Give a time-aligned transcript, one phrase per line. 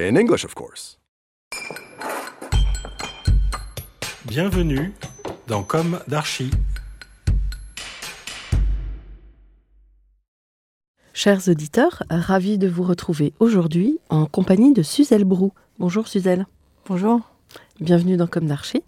[0.00, 1.00] In English, of course.
[4.26, 4.92] Bienvenue
[5.48, 6.52] dans Comme d'Archi.
[11.12, 15.52] Chers auditeurs, ravi de vous retrouver aujourd'hui en compagnie de Suzelle Brou.
[15.80, 16.46] Bonjour Suzelle.
[16.86, 17.20] Bonjour.
[17.80, 18.84] Bienvenue dans Comme d'Archi.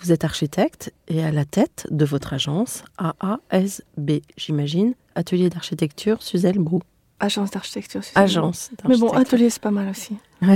[0.00, 6.60] Vous êtes architecte et à la tête de votre agence AASB, j'imagine, Atelier d'architecture Suzelle
[6.60, 6.82] Brou.
[7.20, 8.02] Agence d'architecture.
[8.14, 8.70] Agence.
[8.88, 10.16] Mais bon, atelier, c'est pas mal aussi.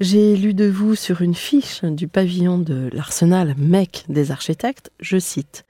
[0.00, 5.18] J'ai lu de vous sur une fiche du pavillon de l'Arsenal mec des architectes, je
[5.18, 5.64] cite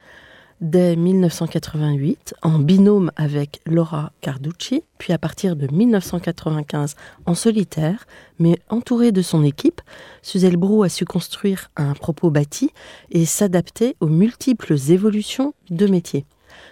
[0.60, 6.94] Dès 1988, en binôme avec Laura Carducci, puis à partir de 1995
[7.26, 8.06] en solitaire,
[8.38, 9.82] mais entourée de son équipe,
[10.22, 12.70] Suzelle Brou a su construire un propos bâti
[13.10, 16.24] et s'adapter aux multiples évolutions de métier.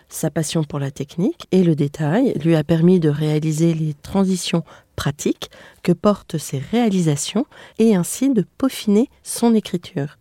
[0.08, 4.64] Sa passion pour la technique et le détail lui a permis de réaliser les transitions
[4.96, 5.50] pratiques
[5.82, 7.46] que portent ses réalisations
[7.78, 10.18] et ainsi de peaufiner son écriture.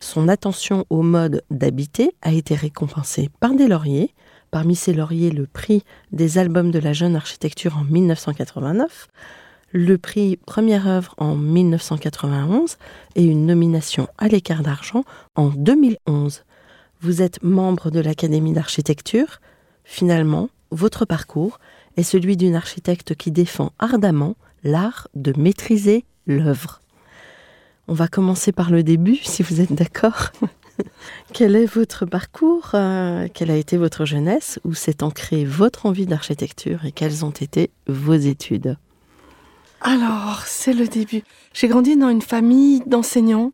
[0.00, 4.14] Son attention au mode d'habiter a été récompensée par des lauriers,
[4.50, 9.08] parmi ces lauriers le prix des albums de la jeune architecture en 1989,
[9.72, 12.76] le prix Première œuvre en 1991
[13.14, 16.44] et une nomination à l'écart d'argent en 2011.
[17.00, 19.40] Vous êtes membre de l'Académie d'architecture.
[19.84, 21.60] Finalement, votre parcours
[21.96, 26.80] est celui d'une architecte qui défend ardemment l'art de maîtriser l'œuvre.
[27.88, 30.32] On va commencer par le début, si vous êtes d'accord.
[31.32, 36.06] Quel est votre parcours euh, Quelle a été votre jeunesse Où s'est ancrée votre envie
[36.06, 38.76] d'architecture Et quelles ont été vos études?
[39.80, 41.22] Alors, c'est le début.
[41.52, 43.52] J'ai grandi dans une famille d'enseignants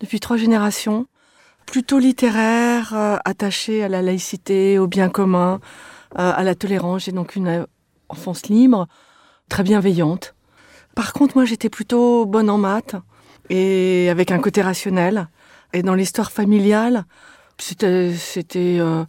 [0.00, 1.06] depuis trois générations,
[1.70, 5.60] plutôt littéraire, euh, attachée à la laïcité, au bien commun,
[6.18, 7.04] euh, à la tolérance.
[7.04, 7.66] J'ai donc une euh,
[8.08, 8.88] enfance libre,
[9.50, 10.34] très bienveillante.
[10.94, 12.96] Par contre, moi, j'étais plutôt bonne en maths
[13.50, 15.28] et avec un côté rationnel.
[15.74, 17.04] Et dans l'histoire familiale,
[17.58, 19.04] c'était, c'était, euh,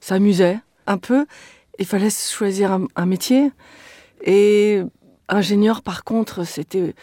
[0.00, 1.26] ça amusait un peu.
[1.80, 3.50] Il fallait choisir un, un métier.
[4.24, 4.80] Et
[5.28, 6.94] ingénieur, par contre, c'était,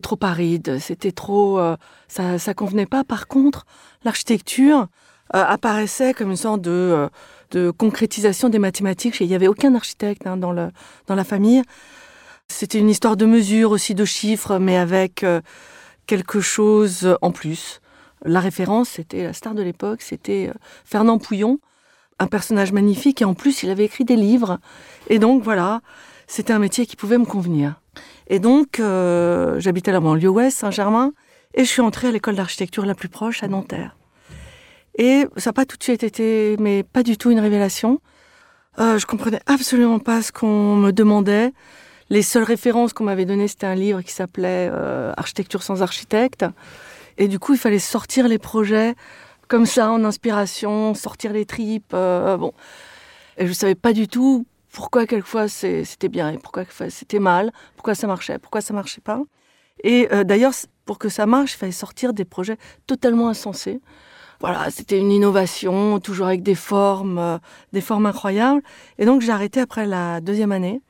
[0.00, 1.76] trop aride, c'était trop, euh,
[2.08, 3.04] ça, ça convenait pas.
[3.04, 3.66] Par contre,
[4.04, 4.88] l'architecture
[5.34, 7.08] euh, apparaissait comme une sorte de, euh,
[7.52, 9.20] de concrétisation des mathématiques.
[9.20, 10.70] Il n'y avait aucun architecte hein, dans, le,
[11.06, 11.62] dans la famille.
[12.48, 15.24] C'était une histoire de mesure aussi, de chiffres, mais avec
[16.06, 17.80] quelque chose en plus.
[18.24, 20.50] La référence, c'était la star de l'époque, c'était
[20.84, 21.60] Fernand Pouillon,
[22.18, 24.58] un personnage magnifique, et en plus, il avait écrit des livres.
[25.08, 25.80] Et donc, voilà,
[26.30, 27.82] c'était un métier qui pouvait me convenir.
[28.28, 31.12] Et donc, euh, j'habitais la banlieue ouest, Saint-Germain,
[31.54, 33.96] et je suis entrée à l'école d'architecture la plus proche, à Nanterre.
[34.96, 38.00] Et ça n'a pas tout de suite été, mais pas du tout une révélation.
[38.78, 41.52] Euh, je comprenais absolument pas ce qu'on me demandait.
[42.10, 46.44] Les seules références qu'on m'avait données, c'était un livre qui s'appelait euh, Architecture sans architecte.
[47.18, 48.94] Et du coup, il fallait sortir les projets
[49.48, 51.92] comme ça, en inspiration, sortir les tripes.
[51.92, 52.52] euh, bon.
[53.36, 57.52] Et je savais pas du tout pourquoi quelquefois c'était bien et pourquoi quelquefois c'était mal,
[57.76, 59.20] pourquoi ça marchait, pourquoi ça marchait pas.
[59.82, 60.52] Et euh, d'ailleurs,
[60.84, 63.80] pour que ça marche, il fallait sortir des projets totalement insensés.
[64.40, 67.38] Voilà, c'était une innovation, toujours avec des formes, euh,
[67.72, 68.62] des formes incroyables.
[68.98, 70.80] Et donc j'ai arrêté après la deuxième année,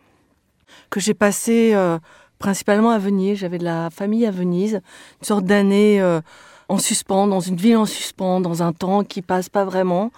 [0.90, 1.98] que j'ai passé euh,
[2.38, 3.38] principalement à Venise.
[3.38, 4.80] J'avais de la famille à Venise,
[5.20, 6.00] une sorte d'année
[6.70, 10.12] en suspens, dans une ville en suspens, dans un temps qui passe pas vraiment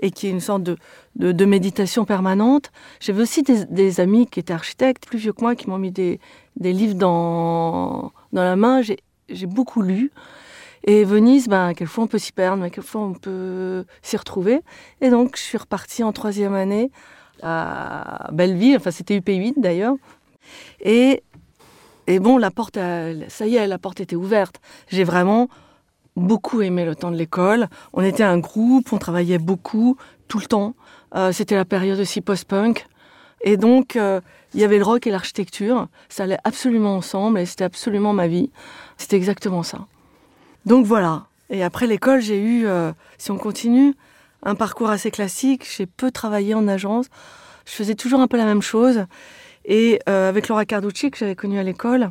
[0.00, 0.76] et qui est une sorte de,
[1.16, 2.72] de, méditation permanente.
[3.00, 6.20] J'avais aussi des, amis qui étaient architectes, plus vieux que moi, qui m'ont mis des,
[6.56, 8.82] des livres dans, dans la main.
[8.82, 10.10] J'ai beaucoup lu.
[10.86, 14.60] Et Venise, ben, quelquefois on peut s'y perdre, mais quelquefois on peut s'y retrouver.
[15.00, 16.90] Et donc je suis repartie en troisième année
[17.42, 19.94] à Belleville, enfin c'était UP8 d'ailleurs.
[20.80, 21.22] Et,
[22.06, 24.60] et bon, la porte, ça y est, la porte était ouverte.
[24.88, 25.48] J'ai vraiment
[26.16, 27.68] beaucoup aimé le temps de l'école.
[27.92, 29.96] On était un groupe, on travaillait beaucoup,
[30.28, 30.74] tout le temps.
[31.14, 32.86] Euh, c'était la période aussi post-punk.
[33.42, 34.20] Et donc, euh,
[34.54, 35.88] il y avait le rock et l'architecture.
[36.08, 38.50] Ça allait absolument ensemble et c'était absolument ma vie.
[38.96, 39.86] C'était exactement ça.
[40.66, 41.26] Donc voilà.
[41.50, 43.94] Et après l'école, j'ai eu, euh, si on continue,
[44.42, 45.68] un parcours assez classique.
[45.76, 47.06] J'ai peu travaillé en agence.
[47.66, 49.04] Je faisais toujours un peu la même chose.
[49.66, 52.10] Et avec Laura Carducci, que j'avais connue à l'école,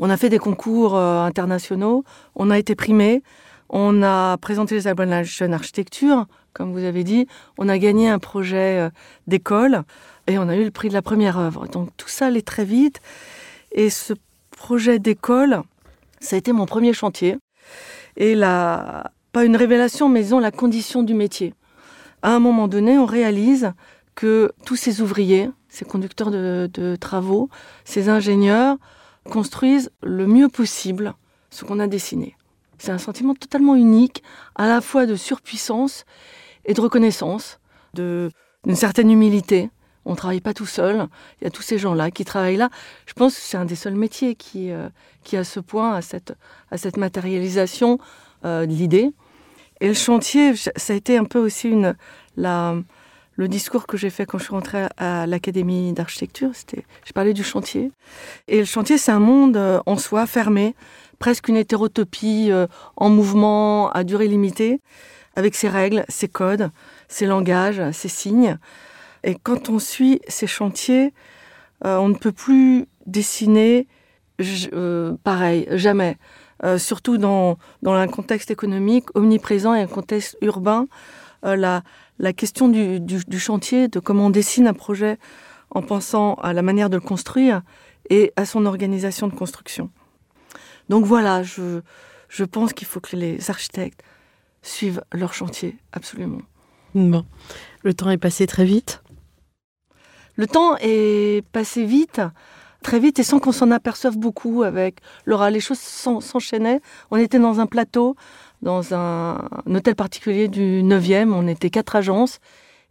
[0.00, 2.04] on a fait des concours euh, internationaux,
[2.34, 3.22] on a été primés,
[3.68, 7.78] on a présenté les albums de la jeune architecture, comme vous avez dit, on a
[7.78, 8.90] gagné un projet euh,
[9.26, 9.82] d'école
[10.26, 11.68] et on a eu le prix de la première œuvre.
[11.68, 13.00] Donc tout ça allait très vite.
[13.72, 14.14] Et ce
[14.50, 15.62] projet d'école,
[16.18, 17.36] ça a été mon premier chantier.
[18.16, 21.52] Et la, pas une révélation, mais disons la condition du métier.
[22.22, 23.72] À un moment donné, on réalise
[24.14, 27.48] que tous ces ouvriers, ces conducteurs de travaux,
[27.84, 28.78] ces ingénieurs,
[29.24, 31.14] construisent le mieux possible
[31.50, 32.36] ce qu'on a dessiné.
[32.78, 34.22] C'est un sentiment totalement unique,
[34.54, 36.04] à la fois de surpuissance
[36.64, 37.60] et de reconnaissance,
[37.94, 38.30] d'une
[38.74, 39.70] certaine humilité.
[40.06, 41.06] On ne travaille pas tout seul.
[41.40, 42.70] Il y a tous ces gens-là qui travaillent là.
[43.06, 44.88] Je pense que c'est un des seuls métiers qui, euh,
[45.32, 46.34] à ce point, à cette,
[46.70, 47.98] à cette matérialisation
[48.44, 49.12] euh, de l'idée.
[49.82, 51.94] Et le chantier, ça a été un peu aussi une,
[52.36, 52.76] la,
[53.40, 56.50] le discours que j'ai fait quand je suis rentrée à l'Académie d'architecture.
[56.52, 57.90] C'était, je parlais du chantier.
[58.48, 60.74] Et le chantier, c'est un monde euh, en soi, fermé,
[61.18, 62.66] presque une hétérotopie euh,
[62.96, 64.82] en mouvement à durée limitée,
[65.36, 66.70] avec ses règles, ses codes,
[67.08, 68.58] ses langages, ses signes.
[69.24, 71.14] Et quand on suit ces chantiers,
[71.86, 73.88] euh, on ne peut plus dessiner
[75.24, 76.16] pareil, jamais.
[76.76, 80.86] Surtout dans, dans un contexte économique omniprésent et un contexte urbain,
[81.44, 81.82] euh, la,
[82.18, 85.18] la question du, du- du chantier, de comment on dessine un projet
[85.70, 87.62] en pensant à la manière de le construire
[88.08, 89.90] et à son organisation de construction.
[90.88, 91.80] Donc voilà, je,
[92.28, 94.02] je pense qu'il faut que les architectes
[94.62, 96.42] suivent leur chantier, absolument.
[96.94, 97.24] Bon.
[97.82, 99.02] Le temps est passé très vite.
[100.34, 102.20] Le temps est passé vite,
[102.82, 105.50] très vite, et sans qu'on s'en aperçoive beaucoup avec Laura.
[105.50, 106.80] Les choses s'en- s'enchaînaient.
[107.10, 108.16] On était dans un plateau,
[108.62, 111.32] dans un, un hôtel particulier du 9e.
[111.32, 112.38] On était quatre agences.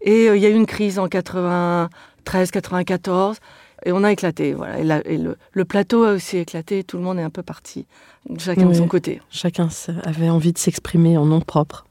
[0.02, 3.38] Et euh, il y a eu une crise en 93, 94.
[3.86, 4.54] Et on a éclaté.
[4.54, 4.80] Voilà.
[4.80, 6.84] Et, la- et le, le plateau a aussi éclaté.
[6.84, 7.86] Tout le monde est un peu parti,
[8.38, 9.22] chacun de son côté.
[9.30, 9.70] Chacun
[10.04, 11.86] avait envie de s'exprimer en nom propre.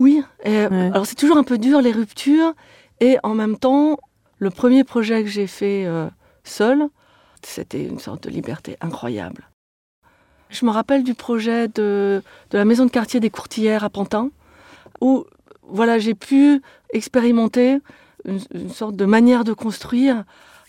[0.00, 0.90] Oui, et, Ouais.
[0.94, 2.52] alors c'est toujours un peu dur les ruptures,
[3.00, 3.98] et en même temps,
[4.38, 6.06] le premier projet que j'ai fait euh,
[6.44, 6.84] seul,
[7.42, 9.48] c'était une sorte de liberté incroyable.
[10.50, 14.30] Je me rappelle du projet de, de la maison de quartier des Courtillères à Pantin,
[15.00, 15.26] où
[15.62, 16.62] voilà, j'ai pu
[16.92, 17.78] expérimenter
[18.24, 20.24] une, une sorte de manière de construire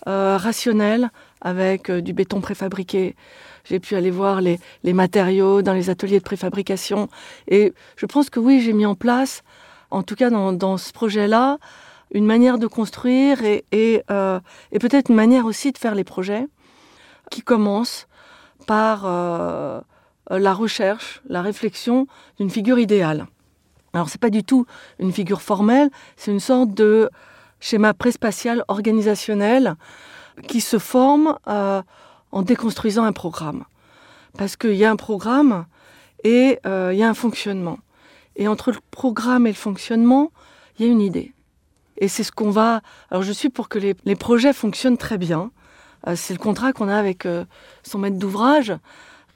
[0.08, 1.12] euh, rationnelle
[1.42, 3.16] avec euh, du béton préfabriqué.
[3.64, 7.08] J'ai pu aller voir les, les matériaux dans les ateliers de préfabrication.
[7.48, 9.44] Et je pense que oui, j'ai mis en place,
[9.92, 11.58] en tout cas dans, dans ce projet-là,
[12.14, 14.40] une manière de construire et, et, euh,
[14.74, 16.48] et peut-être une manière aussi de faire les projets
[17.32, 18.08] qui commence
[18.70, 19.82] par euh,
[20.30, 22.06] la recherche, la réflexion
[22.38, 23.26] d'une figure idéale.
[23.94, 24.68] Alors c'est pas du tout
[25.00, 27.10] une figure formelle, c'est une sorte de
[27.60, 29.74] schéma préspatial organisationnel
[30.48, 31.82] qui se forme euh,
[32.32, 33.64] en déconstruisant un programme.
[34.38, 35.66] Parce qu'il y a un programme
[36.24, 37.80] et euh, il y a un fonctionnement.
[38.36, 40.32] Et entre le programme et le fonctionnement,
[40.78, 41.34] il y a une idée.
[41.98, 42.82] Et c'est ce qu'on va...
[43.10, 45.50] Alors je suis pour que les, les projets fonctionnent très bien.
[46.08, 47.46] Euh, c'est le contrat qu'on a avec euh,
[47.84, 48.74] son maître d'ouvrage.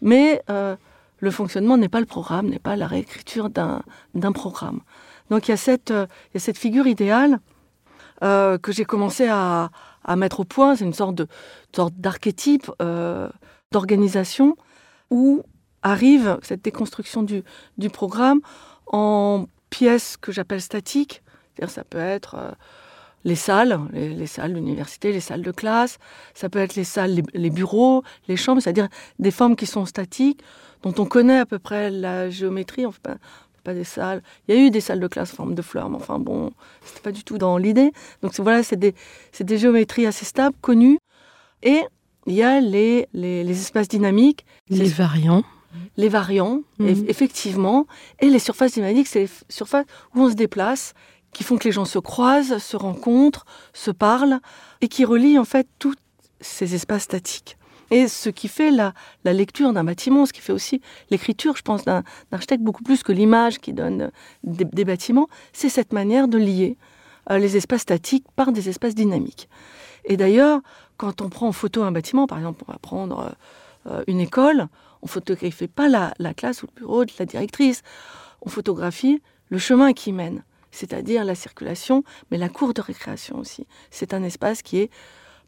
[0.01, 0.75] Mais euh,
[1.19, 4.81] le fonctionnement n'est pas le programme, n'est pas la réécriture d'un programme.
[5.29, 7.39] Donc il y a cette, il y a cette figure idéale
[8.21, 9.69] que j'ai commencé à,
[10.05, 10.75] à mettre au point.
[10.75, 11.21] C'est une sorte
[11.97, 12.71] d'archétype
[13.71, 14.57] d'organisation
[15.09, 15.43] où
[15.81, 17.43] arrive cette déconstruction du,
[17.77, 18.39] du programme
[18.87, 21.21] en pièces que j'appelle statiques.
[21.67, 22.55] Ça peut être
[23.23, 25.97] les salles, les, les salles d'université, les salles de classe,
[26.33, 28.87] ça peut être les salles, les, les bureaux, les chambres, c'est-à-dire
[29.19, 30.41] des formes qui sont statiques,
[30.81, 32.85] dont on connaît à peu près la géométrie.
[32.85, 34.21] On fait pas, on fait pas des salles.
[34.47, 36.51] Il y a eu des salles de classe en forme de fleurs, mais enfin bon,
[36.83, 37.91] c'était pas du tout dans l'idée.
[38.21, 38.93] Donc voilà, c'est des,
[39.57, 40.99] géométries assez stables, connues.
[41.61, 41.81] Et
[42.27, 45.43] il y a les, les, les espaces dynamiques, Les variants.
[45.97, 46.87] les variants, Mhm.
[46.89, 47.87] eff- effectivement,
[48.19, 50.93] et les surfaces dynamiques, c'est les surfaces où on se déplace,
[51.33, 54.39] qui font que les gens se croisent, se rencontrent, se parlent,
[54.81, 55.95] et qui relient en fait tous
[56.41, 57.57] ces espaces statiques.
[57.91, 61.61] Et ce qui fait la, la lecture d'un bâtiment, ce qui fait aussi l'écriture, je
[61.61, 64.11] pense, d'un architecte, beaucoup plus que l'image qui donne
[64.43, 66.77] des, bâtiments, c'est cette manière de lier
[67.29, 69.49] euh, les espaces statiques par des espaces dynamiques.
[70.05, 70.61] Et d'ailleurs,
[70.97, 73.35] quand on prend en photo un bâtiment, par exemple, on va prendre
[73.87, 74.67] euh, une école,
[75.01, 77.83] on photographie pas la, la classe ou le bureau de la directrice,
[78.41, 83.65] on photographie le chemin qui mène, c'est-à-dire la circulation, mais la cour de récréation aussi.
[83.91, 84.89] C'est un espace qui est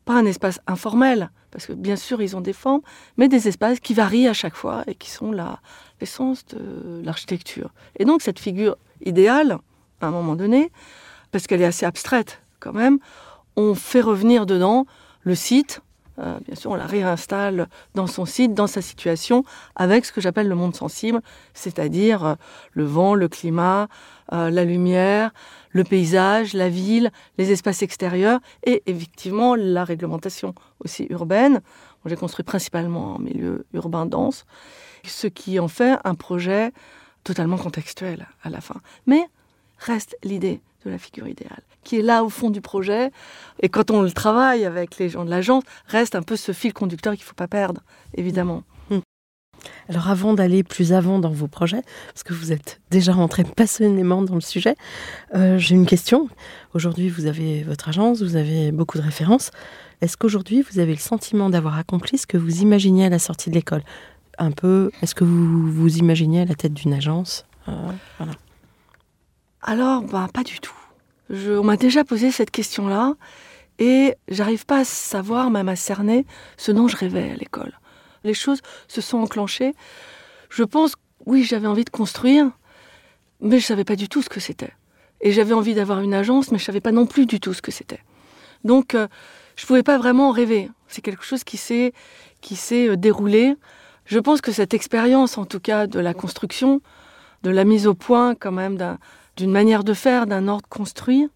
[0.05, 2.82] pas un espace informel, parce que bien sûr ils ont des formes,
[3.17, 7.72] mais des espaces qui varient à chaque fois et qui sont l'essence de l'architecture.
[7.98, 9.58] Et donc cette figure idéale,
[10.01, 10.72] à un moment donné,
[11.32, 13.00] parce qu'elle est assez abstraite quand même,
[13.55, 14.86] on fait revenir dedans
[15.22, 15.82] le site,
[16.19, 19.43] Euh, bien sûr, on la réinstalle dans son site, dans sa situation,
[19.75, 21.22] avec ce que j'appelle le monde sensible,
[21.53, 22.36] c'est-à-dire euh,
[22.72, 23.88] le vent, le climat,
[24.31, 25.34] euh, la lumière,
[25.72, 31.62] le paysage, la ville, les espaces extérieurs et effectivement la réglementation aussi urbaine.
[32.05, 34.45] J'ai construit principalement en milieu urbain dense,
[35.03, 36.72] ce qui en fait un projet
[37.24, 38.79] totalement contextuel à la fin.
[39.07, 39.25] Mais
[39.79, 43.12] reste l'idée de la figure idéale, qui est là au fond du projet.
[43.62, 46.74] Et quand on le travaille avec les gens de l'agence, reste un peu ce fil
[46.74, 47.82] conducteur qu'il ne faut pas perdre,
[48.15, 48.63] évidemment.
[48.89, 49.00] Hmm.
[49.89, 54.22] Alors avant d'aller plus avant dans vos projets, parce que vous êtes déjà rentré passionnément
[54.22, 54.75] dans le sujet,
[55.34, 56.30] euh, j'ai une question.
[56.74, 59.51] Aujourd'hui, vous avez votre agence, vous avez beaucoup de références.
[60.01, 63.50] Est-ce qu'aujourd'hui, vous avez le sentiment d'avoir accompli ce que vous imaginiez à la sortie
[63.50, 63.84] de l'école?
[64.38, 67.46] Un peu, est-ce que vous vous imaginez à la tête d'une agence?
[67.70, 67.92] Euh.
[69.67, 70.75] Alors, bah, pas du tout.
[71.31, 73.15] Je, on m'a déjà posé cette question-là
[73.79, 77.74] et j'arrive pas à savoir, même à cerner, ce dont je rêvais à l'école.
[78.24, 79.74] Les choses se sont enclenchées.
[80.51, 80.93] Je pense,
[81.25, 82.51] oui, j'avais envie de construire,
[83.41, 84.72] mais je savais pas du tout ce que c'était.
[85.19, 87.63] Et j'avais envie d'avoir une agence, mais je savais pas non plus du tout ce
[87.63, 88.03] que c'était.
[88.63, 89.07] Donc, euh,
[89.55, 90.69] je pouvais pas vraiment rêver.
[90.88, 91.91] C'est quelque chose qui s'est
[92.39, 93.55] qui s'est euh, déroulé.
[94.05, 96.81] Je pense que cette expérience, en tout cas, de la construction,
[97.41, 99.00] de la mise au point, quand même, d'un
[99.38, 101.30] d'une manière de faire, d'un ordre construit.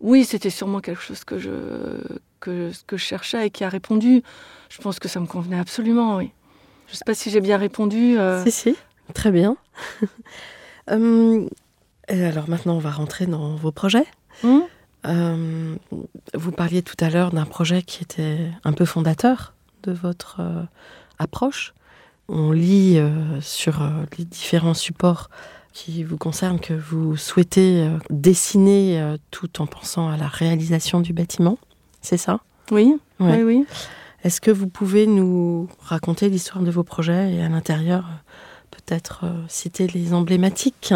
[0.00, 1.50] Oui, c'était sûrement quelque chose que je,
[2.40, 4.22] que, que je cherchais et qui a répondu.
[4.68, 6.30] Je pense que ça me convenait absolument, oui.
[6.88, 8.18] Je ne sais pas si j'ai bien répondu.
[8.18, 8.44] Euh...
[8.44, 8.76] Si, si,
[9.14, 9.56] très bien.
[10.90, 11.48] euh,
[12.08, 14.06] alors maintenant, on va rentrer dans vos projets.
[14.42, 14.60] Mmh.
[15.06, 15.74] Euh,
[16.34, 20.62] vous parliez tout à l'heure d'un projet qui était un peu fondateur de votre euh,
[21.18, 21.74] approche.
[22.28, 23.82] On lit euh, sur
[24.16, 25.28] les différents supports
[25.72, 31.00] qui vous concerne, que vous souhaitez euh, dessiner euh, tout en pensant à la réalisation
[31.00, 31.58] du bâtiment.
[32.00, 32.40] C'est ça?
[32.70, 33.36] Oui, ouais.
[33.36, 33.66] oui, oui.
[34.24, 38.04] Est-ce que vous pouvez nous raconter l'histoire de vos projets et à l'intérieur
[38.70, 40.94] peut-être euh, citer les emblématiques?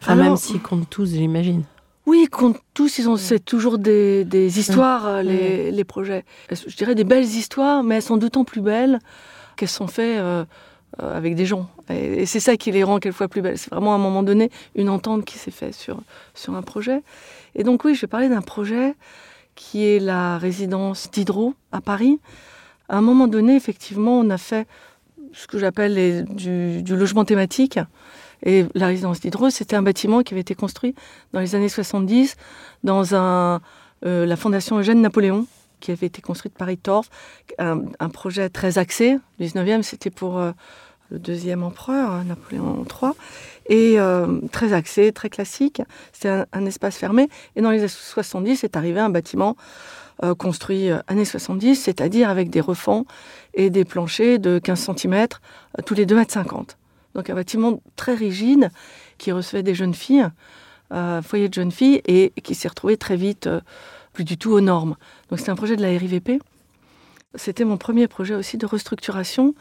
[0.00, 1.64] Enfin, Alors, même s'ils comptent tous, j'imagine.
[2.06, 6.24] Oui, comptent tous, ils ont, c'est toujours des, des histoires, les, les, projets.
[6.50, 8.98] Je dirais des belles histoires, mais elles sont d'autant plus belles
[9.60, 10.44] qu'elles sont faites euh,
[10.98, 11.68] avec des gens.
[11.88, 13.58] Et, c'est ça qui les rend quelquefois plus belles.
[13.58, 16.00] C'est vraiment à un moment donné une entente qui s'est faite sur,
[16.34, 17.02] sur un projet.
[17.54, 18.94] Et donc oui, je vais parler d'un projet
[19.54, 22.18] qui est la résidence d'Hydro à Paris.
[22.88, 24.66] À un moment donné, effectivement, on a fait
[25.32, 27.78] ce que j'appelle du, du, logement thématique.
[28.42, 30.94] Et la résidence d'Hydro, c'était un bâtiment qui avait été construit
[31.32, 32.36] dans les années 70
[32.82, 33.60] dans un,
[34.06, 35.46] euh, la fondation Eugène Napoléon,
[35.80, 37.08] qui avait été construite par Torf,
[37.58, 39.18] un, un, projet très axé.
[39.38, 40.52] Le 19e, c'était pour euh,
[41.10, 43.12] le deuxième empereur, hein, Napoléon III,
[43.66, 45.82] et euh, très axé, très classique.
[46.12, 47.28] C'était un, espace fermé.
[47.56, 49.56] Et dans les années 70, est arrivé un bâtiment
[50.22, 53.06] euh, construit années 70, c'est-à-dire avec des refends
[53.54, 55.26] et des planchers de 15 cm
[55.84, 56.64] tous les 2,50 m.
[57.14, 58.70] Donc un bâtiment très rigide
[59.18, 60.28] qui recevait des jeunes filles,
[61.22, 63.48] foyer de jeunes filles, et qui s'est retrouvé très vite
[64.12, 64.96] plus du tout aux normes.
[65.28, 66.40] Donc c'est un projet de la RIVP.
[67.34, 69.54] C'était mon premier projet aussi de restructuration,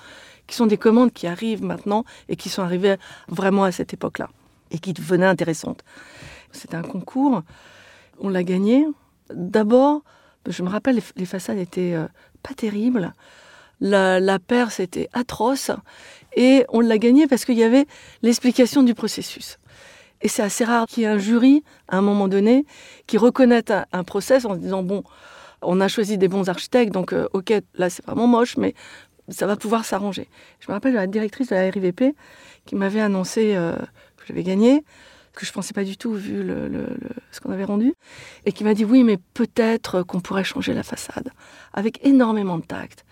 [0.48, 2.96] qui sont des commandes qui arrivent maintenant et qui sont arrivées
[3.27, 4.29] vraiment à cette époque-là,
[4.72, 5.84] et qui devenaient intéressantes.
[6.51, 7.44] C'était un concours,
[8.20, 8.88] on l'a gagné.
[9.32, 10.01] D'abord,
[10.48, 12.08] je me rappelle, les, façades étaient euh,
[12.41, 13.13] pas terribles.
[13.82, 14.39] La, la
[14.79, 15.72] était atroce.
[16.36, 17.86] Et on l'a gagné parce qu'il y avait
[18.22, 19.58] l'explication du processus.
[20.22, 22.66] Et c'est assez rare qu'il y ait un jury, à un moment donné,
[23.08, 25.04] qui reconnaisse un, process en se disant, bon,
[25.62, 28.74] on a choisi des bons architectes, donc euh, ok, là c'est vraiment moche, mais
[29.30, 30.28] ça va pouvoir s'arranger.
[30.60, 32.16] Je me rappelle de la directrice de la RIVP
[32.66, 33.76] qui m'avait annoncé euh,
[34.18, 34.84] que j'avais gagné,
[35.34, 36.46] que je pensais pas du tout vu
[37.32, 37.94] ce qu'on avait rendu,
[38.46, 41.32] et qui m'a dit oui, mais peut-être qu'on pourrait changer la façade,
[41.74, 43.06] avec énormément de tact,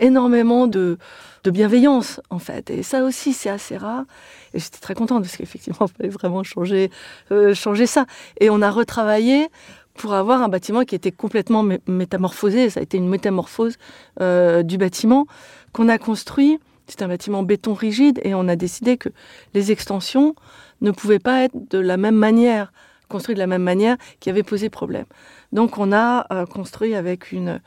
[0.00, 0.98] énormément de,
[1.44, 2.70] bienveillance en fait.
[2.70, 4.04] Et ça aussi, c'est assez rare.
[4.52, 6.90] Et j'étais très contente parce qu'effectivement, il fallait vraiment changer,
[7.30, 8.06] euh, changer ça.
[8.40, 9.48] Et on a retravaillé
[9.94, 12.70] pour avoir un bâtiment qui était complètement mé métamorphosé.
[12.70, 13.76] Ça a été une métamorphose
[14.20, 15.26] euh, du bâtiment
[15.72, 16.58] qu'on a construit.
[16.86, 19.10] C'est un bâtiment béton rigide et on a décidé que
[19.54, 20.34] les extensions
[20.80, 22.72] ne pouvaient pas être de la même manière,
[23.08, 25.04] construites de la même manière, qui avait posé problème.
[25.52, 27.60] Donc on a euh, construit avec une,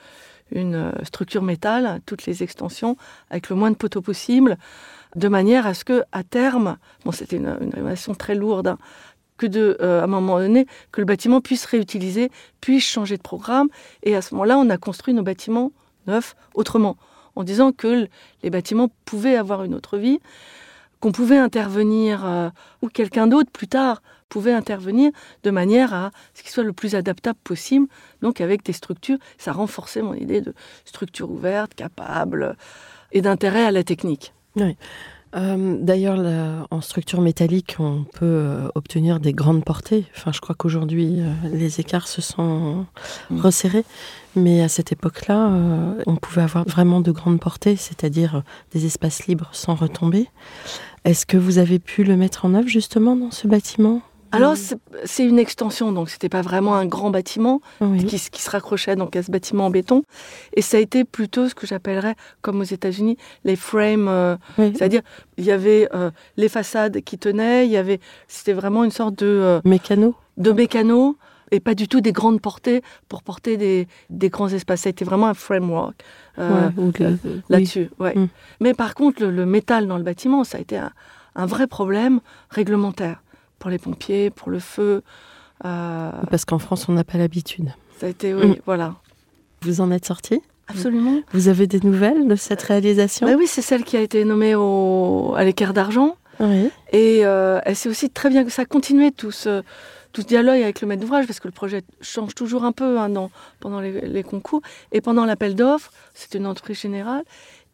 [0.54, 2.98] une structure métal, toutes les extensions,
[3.30, 4.58] avec le moins de poteaux possible,
[5.16, 8.78] de manière à ce que, à terme, bon, c'était une, une très lourde, hein,
[9.38, 12.32] que de, euh, à un moment donné, que le bâtiment puisse réutiliser,
[12.62, 13.68] puisse changer de programme.
[14.04, 15.72] Et à ce moment-là, on a construit nos bâtiments
[16.08, 16.98] neufs autrement,
[17.36, 18.08] en disant que
[18.44, 20.20] les bâtiments pouvaient avoir une autre vie,
[21.04, 22.50] qu'on pouvait intervenir, euh,
[22.82, 25.12] ou quelqu'un d'autre plus tard pouvait intervenir
[25.44, 27.88] de manière à ce qu'il soit le plus adaptable possible,
[28.22, 30.54] donc avec des structures, ça renforçait mon idée de
[30.86, 32.56] structure ouverte, capable,
[33.12, 34.34] et d'intérêt à la technique.
[34.56, 34.78] Oui.
[35.36, 40.06] Euh, D'ailleurs, en structure métallique, on peut euh, obtenir des grandes portées.
[40.16, 42.86] Enfin, je crois qu'aujourd'hui, euh, les écarts se sont
[43.30, 43.40] Mm.
[43.40, 43.86] resserrés.
[44.36, 45.52] Mais à cette époque-là,
[46.08, 48.42] on pouvait avoir vraiment de grandes portées, c'est-à-dire
[48.72, 50.28] des espaces libres sans retomber.
[51.06, 54.02] Est-ce que vous avez pu le mettre en œuvre justement dans ce bâtiment?
[54.32, 58.04] Alors c'est c'est une extension, donc c'était pas vraiment un grand bâtiment Oui.
[58.04, 60.04] qui, se raccrochait donc à ce bâtiment en béton,
[60.56, 64.74] et ça a été plutôt ce que j'appellerais, comme aux États-Unis, les frames, euh, Oui.
[64.76, 65.02] c'est-à-dire
[65.38, 69.20] il y avait euh, les façades qui tenaient, il y avait, c'était vraiment une sorte
[69.20, 70.16] de euh, Mécano?
[70.38, 71.16] de mécano
[71.54, 74.82] et pas du tout des grandes portées pour porter des, des grands espaces.
[74.82, 75.96] Ça a été vraiment un framework
[76.40, 77.42] euh, Ouais, euh, oui.
[77.50, 77.90] là-dessus.
[78.00, 78.16] ouais.
[78.18, 78.28] Mm.
[78.60, 80.92] Mais par contre, le, le métal dans le bâtiment, ça a été un,
[81.36, 82.20] un vrai problème
[82.50, 83.22] réglementaire
[83.60, 85.04] pour les pompiers, pour le feu.
[85.66, 87.70] euh, Parce qu'en France, on n'a pas l'habitude.
[88.00, 88.56] ça a été, oui, Mm.
[88.66, 88.96] voilà.
[89.62, 90.42] Vous en êtes sorti?
[90.68, 91.22] Absolument.
[91.34, 93.28] Vous avez des nouvelles de cette réalisation?
[93.28, 96.16] Bah oui, c'est celle qui a été nommée au, à l'équerre d'argent.
[96.40, 96.70] Oui.
[96.92, 99.62] Et euh, elle sait aussi très bien que ça a continué tout ce,
[100.14, 103.00] tout ce dialogue avec le maître d'ouvrage, parce que le projet change toujours un peu
[103.00, 103.12] hein,
[103.60, 104.62] pendant les, concours.
[104.92, 107.24] Et pendant l'appel d'offres, c'était une entreprise générale.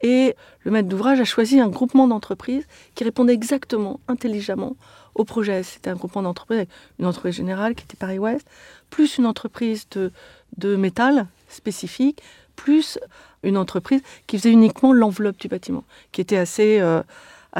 [0.01, 2.65] Et le maître d'ouvrage a choisi un groupement d'entreprises
[2.95, 4.77] qui répondait exactement, intelligemment
[5.15, 5.63] au projet.
[5.63, 8.47] C'était un groupement d'entreprises avec une entreprise générale qui était Paris Ouest,
[8.89, 12.23] plus une entreprise de, métal spécifique,
[12.55, 12.97] plus
[13.43, 17.03] une entreprise qui faisait uniquement l'enveloppe du bâtiment, qui était assez, euh,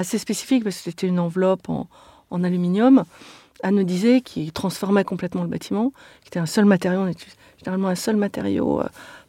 [0.03, 1.89] spécifique parce que c'était une enveloppe en,
[2.31, 3.03] en aluminium
[3.63, 7.95] anodisé qui transformait complètement le bâtiment, qui était un seul matériau, on utilise généralement un
[7.95, 8.85] seul matériau euh,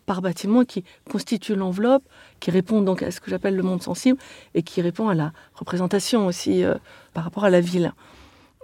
[0.06, 2.02] par bâtiment qui constitue l'enveloppe,
[2.40, 4.18] qui répond donc à ce que j'appelle le monde sensible
[4.54, 6.74] et qui répond à la représentation aussi euh,
[7.14, 7.92] par rapport à la ville.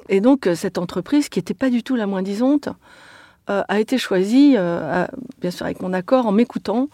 [0.08, 2.68] Et donc euh, cette entreprise, qui n'était pas du tout la moins disante,
[3.50, 5.08] euh, a été choisie, à-
[5.40, 6.88] bien sûr avec mon accord, en m'écoutant.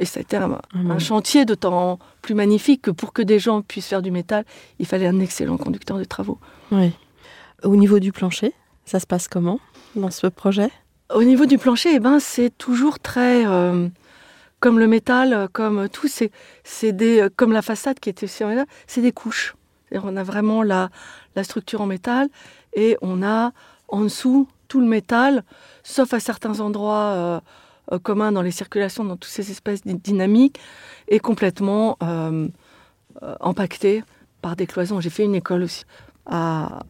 [0.00, 0.90] Et ça a été un, Mhm.
[0.90, 4.44] un chantier d'autant plus magnifique que pour que des gens puissent faire du métal,
[4.80, 6.38] il fallait un excellent conducteur de travaux.
[6.72, 6.90] Oui.
[7.64, 9.60] Au niveau du plancher, ça se passe comment
[9.96, 10.70] dans ce projet?
[11.12, 13.46] Au niveau du plancher, eh ben, c'est toujours très.
[13.46, 13.88] euh,
[14.60, 16.30] comme le métal, comme tout, c'est
[16.64, 17.20] c'est des.
[17.22, 19.54] euh, Comme la façade qui était aussi en métal, c'est des couches.
[19.88, 20.90] C'est-à-dire, On a vraiment la,
[21.34, 22.28] la structure en métal
[22.74, 23.52] et on a
[23.88, 25.42] en dessous tout le métal,
[25.82, 27.40] sauf à certains endroits
[27.92, 30.60] euh, communs dans les circulations, dans toutes ces espèces dy- dynamiques,
[31.08, 32.48] et complètement euh,
[33.40, 34.04] empaqueté
[34.42, 35.00] par des cloisons.
[35.00, 35.84] J'ai fait une école aussi
[36.26, 36.80] à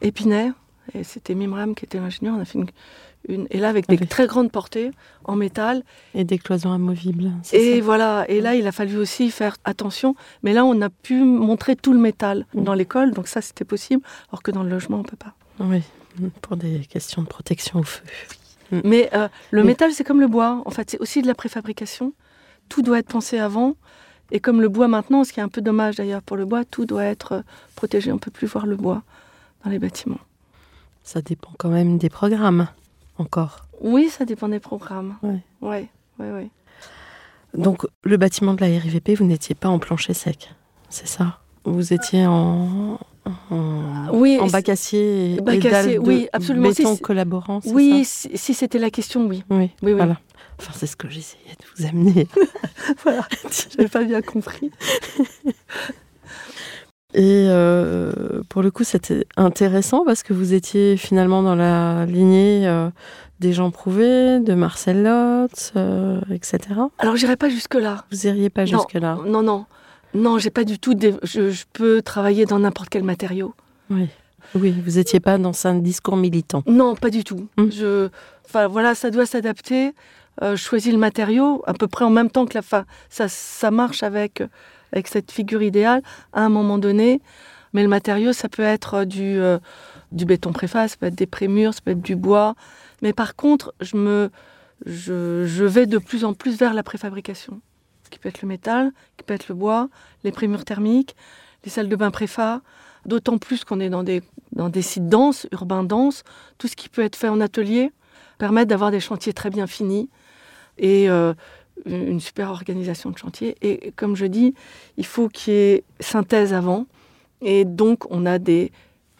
[0.00, 0.50] Épinay,
[0.94, 2.34] et c'était Mimram qui était l'ingénieur.
[2.36, 2.66] On a fait une,
[3.28, 4.08] une- et là avec des Ok.
[4.08, 4.90] très grandes portées
[5.24, 5.82] en métal.
[6.14, 7.30] Et des cloisons amovibles.
[7.52, 8.24] Et ça voilà.
[8.28, 10.14] Et là, il a fallu aussi faire attention.
[10.42, 12.62] Mais là, on a pu montrer tout le métal Mm.
[12.64, 14.02] dans l'école, donc ça, c'était possible.
[14.30, 15.34] Alors que dans le logement, on peut pas.
[15.60, 15.82] Oui,
[16.40, 18.02] pour des questions de protection au feu.
[18.84, 20.62] Mais euh, le métal, c'est comme le bois.
[20.64, 22.12] En fait, c'est aussi de la préfabrication.
[22.70, 23.76] Tout doit être pensé avant.
[24.30, 26.64] Et comme le bois maintenant, ce qui est un peu dommage d'ailleurs pour le bois,
[26.64, 27.42] tout doit être euh,
[27.76, 28.10] protégé.
[28.12, 29.02] On peut plus voir le bois
[29.64, 30.18] dans les bâtiments.
[31.04, 32.68] Ça dépend quand même des programmes,
[33.18, 33.66] encore.
[33.80, 35.16] Oui, ça dépend des programmes.
[35.22, 36.50] Ouais, ouais, ouais.
[37.54, 40.50] Donc, le bâtiment de la RIVP, vous n'étiez pas en plancher sec,
[40.88, 41.38] c'est ça?
[41.64, 42.98] Vous étiez en,
[43.50, 46.68] en, Oui, en bac acier et, bac et acier, de oui, absolument.
[46.70, 48.28] béton Si, collaborant, Oui, ça?
[48.30, 49.44] si, si c'était la question, oui.
[49.50, 49.92] oui, oui, oui.
[49.92, 50.18] voilà.
[50.58, 52.26] Enfin, c'est ce que j'essayais de vous amener.
[53.04, 53.26] Voilà,
[53.76, 54.70] j'avais pas bien compris.
[57.14, 62.66] Et euh, pour le coup, c'était intéressant parce que vous étiez finalement dans la lignée
[62.66, 62.88] euh,
[63.40, 66.60] des gens prouvés, de Marcel Lotz, euh, etc.
[66.98, 68.04] Alors, j'irai pas jusque-là.
[68.10, 69.18] Vous iriez pas jusque-là.
[69.26, 69.66] Non, non.
[70.14, 70.94] Non, j'ai pas du tout.
[71.22, 73.54] Je, je peux travailler dans n'importe quel matériau.
[73.90, 74.08] Oui.
[74.54, 76.62] Oui, vous n'étiez pas dans un discours militant.
[76.66, 77.46] Non, pas du tout.
[77.56, 78.08] Je,
[78.44, 79.94] enfin voilà, ça doit s'adapter.
[80.42, 82.84] Je choisis le matériau à peu près en même temps que la fin.
[83.08, 84.42] Ça, ça marche avec
[84.92, 86.02] avec cette figure idéale
[86.32, 87.20] à un moment donné.
[87.72, 89.58] Mais le matériau, ça peut être du euh,
[90.12, 92.54] du béton préface, ça peut être des prémurs, ça peut être du bois.
[93.00, 94.30] Mais par contre, je me
[94.84, 97.60] je, je vais de plus en plus vers la préfabrication,
[98.10, 99.88] qui peut être le métal, qui peut être le bois,
[100.24, 101.16] les prémurs thermiques,
[101.64, 102.60] les salles de bain préfa.
[103.06, 106.24] D'autant plus qu'on est dans des dans des sites denses, urbains denses,
[106.58, 107.90] tout ce qui peut être fait en atelier
[108.38, 110.10] permet d'avoir des chantiers très bien finis
[110.78, 111.34] et euh,
[111.84, 113.56] une super organisation de chantier.
[113.62, 114.54] Et comme je dis,
[114.96, 116.86] il faut qu'il y ait synthèse avant.
[117.40, 118.70] Et donc, on a des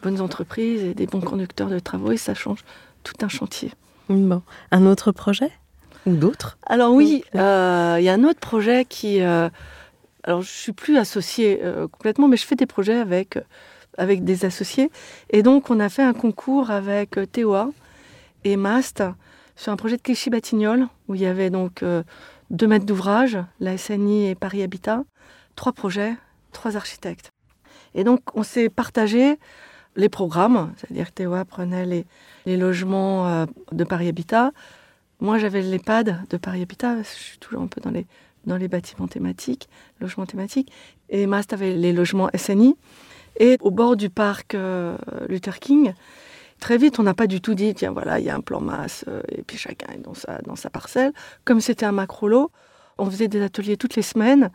[0.03, 2.63] bonnes entreprises et des bons conducteurs de travaux et ça change
[3.03, 3.71] tout un chantier.
[4.09, 4.41] Bon.
[4.71, 5.51] Un autre projet
[6.05, 6.57] Ou d'autres?
[6.67, 9.49] Alors oui, euh, il y a un autre projet qui, euh,
[10.23, 13.39] alors je suis plus associée euh, complètement, mais je fais des projets avec,
[13.97, 14.91] avec des associés.
[15.29, 17.69] Et donc on a fait un concours avec TOA
[18.43, 19.03] et MAST
[19.55, 21.83] sur un projet de Clichy-Batignolles, où il y avait donc
[22.53, 25.03] deux maîtres d'ouvrage, la SNI et Paris Habitat,
[25.55, 26.15] trois projets,
[26.53, 27.31] trois architectes.
[27.95, 29.37] Et donc on s'est partagé
[29.95, 32.05] les programmes, c'est-à-dire que TOA prenait
[32.45, 34.51] les, logements euh, de Paris Habitat.
[35.19, 38.05] Moi, j'avais l'EHPAD de Paris Habitat, je suis toujours un peu dans les,
[38.45, 39.69] dans les bâtiments thématiques,
[40.01, 40.71] logements thématiques.
[41.09, 42.75] Et Mast avait les logements SNI.
[43.39, 45.93] Et au bord du parc euh, Luther King,
[46.63, 48.61] très vite, on n'a pas du tout dit, tiens, voilà, il y a un plan
[48.61, 51.11] masse, euh, et puis chacun est dans sa, dans sa parcelle.
[51.43, 52.51] Comme c'était un macro-lot,
[52.97, 54.49] on faisait des ateliers toutes les semaines.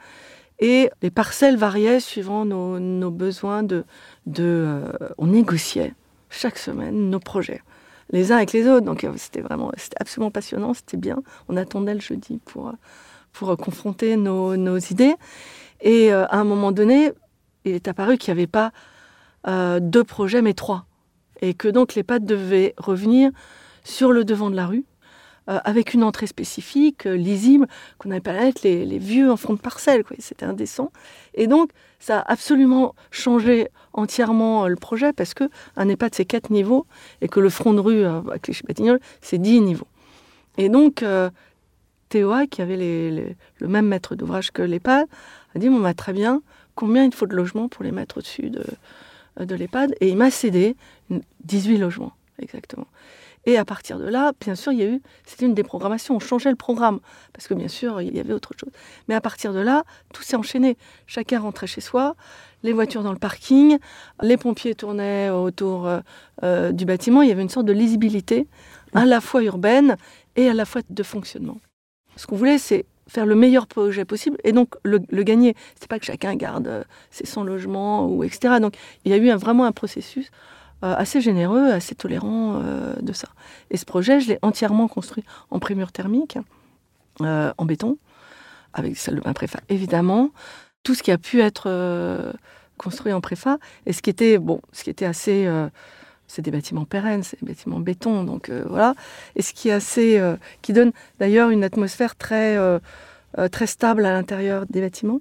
[0.59, 3.85] Et les parcelles variaient suivant nos, nos besoins de...
[4.25, 5.93] de euh, on négociait
[6.31, 7.63] chaque semaine nos projets,
[8.11, 8.87] les uns avec les autres.
[8.87, 11.19] Donc euh, c'était vraiment, c'était absolument passionnant, c'était bien.
[11.51, 12.73] On attendait le jeudi pour,
[13.33, 15.15] pour confronter nos, nos idées.
[15.83, 17.13] Et à un moment donné,
[17.65, 18.73] il est apparu qu'il n'y avait pas
[19.81, 20.87] deux projets, mais trois.
[21.41, 23.31] Et que donc les pattes devaient revenir
[23.85, 24.85] sur le devant de la rue,
[25.49, 29.39] euh, avec une entrée spécifique, euh, lisible, qu'on n'avait pas à être les, vieux en
[29.39, 30.05] fond de parcelle.
[30.19, 30.93] C'était indécent.
[31.33, 31.71] Et donc,
[32.01, 35.45] ça a absolument changé entièrement euh, le projet, parce que
[35.77, 36.87] un EHPAD, c'est quatre niveaux,
[37.23, 39.89] et que le front de rue à Clichy-Batignolles, c'est dix niveaux.
[40.59, 41.03] Et donc,
[42.11, 45.07] TOA, qui avait le même maître d'ouvrage que l'EHPAD,
[45.55, 46.43] a dit, bon, bah, très bien,
[46.75, 48.65] combien il faut de logements pour les mettre au-dessus de,
[49.47, 50.77] de l'EHPAD Et il m'a cédé
[51.11, 52.87] une- 18 logements, exactement.
[53.47, 56.19] Et à partir de là, bien sûr, il y a eu, c'était une déprogrammation, on
[56.21, 57.01] changeait le programme,
[57.33, 58.71] parce que bien sûr, il y avait autre chose.
[59.09, 60.77] Mais à partir de là, tout s'est enchaîné.
[61.07, 62.15] Chacun rentrait chez soi,
[62.63, 63.79] les voitures dans le parking,
[64.23, 66.01] les pompiers tournaient autour euh,
[66.43, 67.23] euh, du bâtiment.
[67.23, 68.47] Il y avait une sorte de lisibilité,
[68.93, 69.97] à la fois urbaine
[70.37, 71.59] et à la fois de fonctionnement.
[72.17, 75.57] Ce qu'on voulait, c'est faire le meilleur projet possible et donc le, le gagner.
[75.81, 78.57] C'est pas que chacun garde euh, ses 100 logements ou etc.
[78.61, 80.31] Donc il y a eu vraiment un processus
[80.85, 83.29] euh, assez généreux, assez tolérant euh, de ça.
[83.71, 86.39] Et ce projet, je l'ai entièrement construit en primure thermique,
[87.21, 87.99] en béton,
[88.75, 90.31] avec des salles de bain préfa, évidemment.
[90.85, 92.33] Tout ce qui a pu être
[92.77, 95.49] construit en préfa, et ce qui était, bon, ce qui était assez...
[96.29, 98.95] c'est des bâtiments pérennes, c'est des bâtiments béton, donc euh, voilà.
[99.35, 102.79] Et ce qui est assez, euh, qui donne d'ailleurs une atmosphère très, euh,
[103.51, 105.21] très stable à l'intérieur des bâtiments.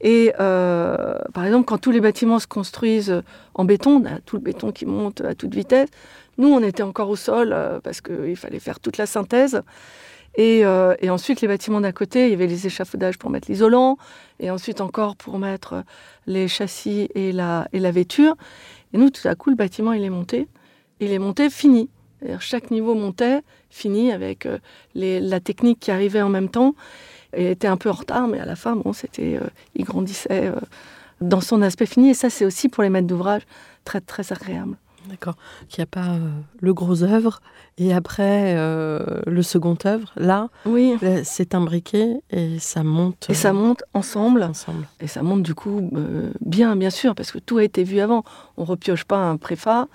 [0.00, 3.22] Et par exemple, quand tous les bâtiments se construisent
[3.54, 5.88] en béton, tout le béton qui monte à toute vitesse.
[6.38, 9.62] Nous, on était encore au sol parce qu'il fallait faire toute la synthèse.
[10.36, 10.62] Et,
[10.98, 13.96] et ensuite, les bâtiments d'à côté, il y avait les échafaudages pour mettre l'isolant,
[14.40, 15.84] et ensuite encore pour mettre
[16.26, 18.34] les châssis et la, et la vêture.
[18.92, 20.48] Et nous, tout à coup, le bâtiment, il est monté.
[21.00, 21.88] Il est monté, fini.
[22.38, 24.58] Chaque niveau montait, fini, avec euh,
[24.94, 26.74] la technique qui arrivait en même temps.
[27.34, 30.48] Et était un peu en retard, mais à la fin, bon, c'était, euh, il grandissait
[30.48, 30.60] euh,
[31.20, 32.10] dans son aspect fini.
[32.10, 33.42] Et ça, c'est aussi pour les maîtres d'ouvrage
[33.84, 34.76] très, très agréable.
[35.08, 35.34] D'accord.
[35.68, 37.40] Qu'il n'y a pas euh, le gros œuvre
[37.78, 40.12] et après euh, le second œuvre.
[40.16, 40.96] Là, Oui.
[41.02, 44.42] là, c'est imbriqué et ça monte Et ça euh, monte ensemble.
[44.42, 44.86] ensemble.
[45.00, 48.00] Et ça monte du coup euh, bien, bien sûr, parce que tout a été vu
[48.00, 48.24] avant.
[48.56, 49.88] On repioche pas un préfa,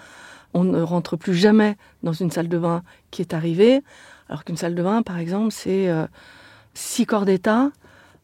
[0.54, 3.82] on ne rentre plus jamais dans une salle de bain qui est arrivée,
[4.30, 6.06] alors qu'une salle de bain, par exemple, c'est euh,
[6.74, 7.72] six corps d'état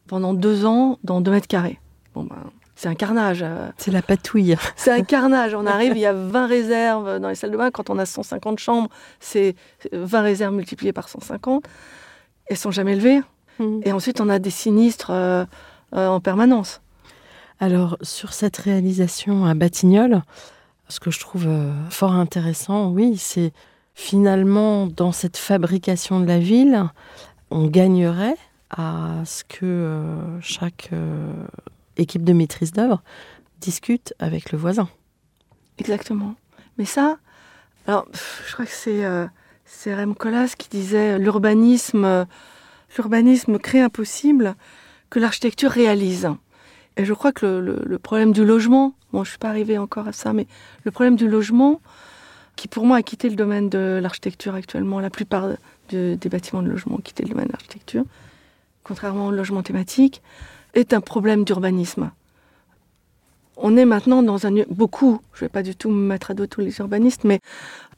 [0.06, 1.80] pendant deux ans dans deux mètres carrés.
[2.14, 2.36] Bon ben,
[2.76, 3.40] c'est un carnage.
[3.42, 4.56] euh, C'est la patouille.
[4.76, 5.54] c'est un carnage.
[5.54, 7.70] On arrive, il y a 20 réserves dans les salles de bain.
[7.70, 8.88] Quand on a 150 chambres,
[9.20, 9.54] c'est
[9.92, 11.64] 20 réserves multipliées par 150.
[12.46, 13.20] Elles sont jamais levées.
[13.84, 15.44] Et ensuite, on a des sinistres euh,
[15.94, 16.80] euh, en permanence.
[17.60, 20.22] Alors, sur cette réalisation à Batignolles,
[20.88, 23.52] ce que je trouve euh, fort intéressant, oui, c'est
[23.94, 26.84] finalement dans cette fabrication de la ville,
[27.52, 28.36] on gagnerait
[28.70, 30.02] à ce que
[30.40, 30.90] chaque
[31.96, 33.02] équipe de maîtrise d'œuvre
[33.60, 34.88] discute avec le voisin.
[35.78, 36.34] Exactement.
[36.78, 37.18] Mais ça,
[37.86, 39.26] alors, je crois que c'est euh,
[39.86, 42.24] Rem Koolhaas qui disait l'urbanisme, euh,
[42.96, 44.54] l'urbanisme crée impossible
[45.10, 46.30] que l'architecture réalise.
[46.96, 50.12] Et je crois que le, problème du logement, bon, je suis pas arrivée encore à
[50.12, 50.46] ça, mais
[50.84, 51.80] le problème du logement,
[52.56, 55.48] qui pour moi a quitté le domaine de l'architecture actuellement, la plupart
[55.90, 58.04] de- des bâtiments de logement ont quitté le domaine de l'architecture,
[58.84, 60.22] contrairement au logement thématique,
[60.74, 62.10] est un problème d'urbanisme
[63.56, 66.46] on est maintenant dans un beaucoup, je vais pas du tout me mettre à dos
[66.46, 67.40] tous les urbanistes, mais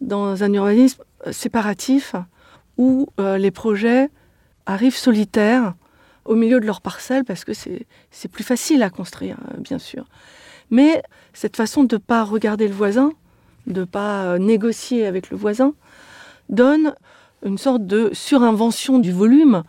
[0.01, 2.15] dans un urbanisme euh, séparatif
[2.77, 4.11] où euh, les projets
[4.67, 5.75] arrivent solitaires
[6.25, 10.05] au milieu de leur parcelle parce que c'est plus facile à construire, euh, bien sûr.
[10.71, 13.13] Mais cette façon de ne pas regarder le voisin,
[13.67, 15.73] de ne pas euh, négocier avec le voisin,
[16.49, 16.95] donne
[17.45, 19.63] une sorte de surinvention du volume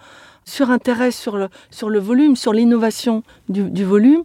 [0.48, 4.24] surintérêt sur le, sur le volume, sur l'innovation du, volume,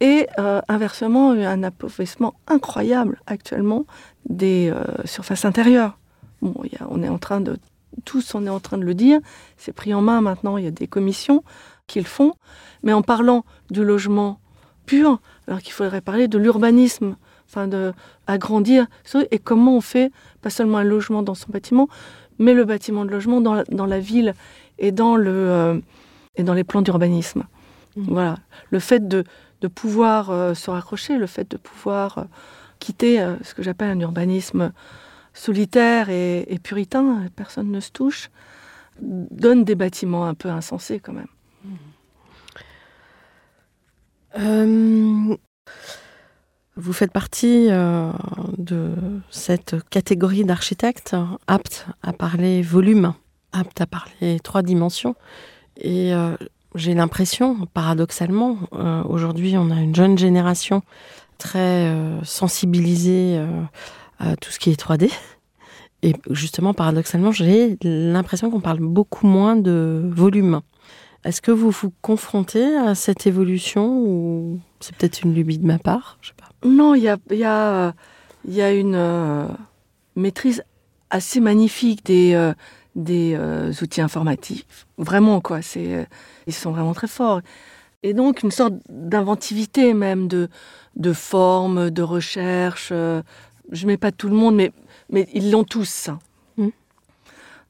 [0.00, 3.84] et euh, inversement, un appauvrissement incroyable actuellement
[4.28, 5.98] des euh, surfaces intérieures.
[6.40, 7.56] Bon, y a- on est en train de,
[8.04, 9.20] tous on est en train de le dire,
[9.56, 11.42] c'est pris en main maintenant, il y a des commissions
[11.88, 12.32] qui le font,
[12.84, 14.38] mais en parlant du logement
[14.86, 17.16] pur, alors qu'il faudrait parler de l'urbanisme,
[17.48, 17.92] enfin de
[18.26, 18.86] agrandir,
[19.30, 21.88] et comment on fait pas seulement un logement dans son bâtiment,
[22.38, 24.34] mais le bâtiment de logement dans dans la ville
[24.82, 25.80] et dans, le, euh,
[26.36, 27.44] et dans les plans d'urbanisme.
[27.96, 28.04] Mhm.
[28.08, 28.36] Voilà,
[28.70, 29.24] le fait de,
[29.62, 32.24] de pouvoir euh, se raccrocher, le fait de pouvoir euh,
[32.78, 34.72] quitter ce que j'appelle un urbanisme
[35.32, 38.28] solitaire et, et puritain, personne ne se touche,
[39.00, 41.28] donne des bâtiments un peu insensés quand même.
[44.38, 45.36] Euh,
[46.76, 48.10] vous faites partie euh,
[48.56, 48.94] de
[49.30, 51.16] cette catégorie d'architectes
[51.46, 53.12] aptes à parler volume,
[53.52, 55.14] aptes à parler trois dimensions.
[55.76, 56.36] Et euh,
[56.74, 60.82] j'ai l'impression, paradoxalement, euh, aujourd'hui on a une jeune génération
[61.38, 63.40] très euh, sensibilisée
[64.18, 65.10] à tout ce qui est 3D.
[66.04, 70.60] Et justement, paradoxalement, j'ai l'impression qu'on parle beaucoup moins de volume.
[71.24, 75.78] Est-ce que vous vous confrontez à cette évolution ou c'est peut-être une lubie de ma
[75.78, 76.18] part?
[76.64, 79.48] Non, il y a, une
[80.16, 80.64] maîtrise
[81.10, 82.52] assez magnifique des,
[82.94, 84.86] des euh, outils informatifs.
[84.98, 85.62] Vraiment, quoi.
[85.62, 86.04] C'est, euh,
[86.46, 87.40] ils sont vraiment très forts.
[88.02, 90.48] Et donc, une sorte d'inventivité même, de,
[90.96, 92.90] de forme, de recherche.
[92.92, 93.22] euh,
[93.70, 94.72] je mets pas tout le monde, mais,
[95.08, 96.18] mais ils l'ont tous, ça.
[96.56, 96.68] Mm.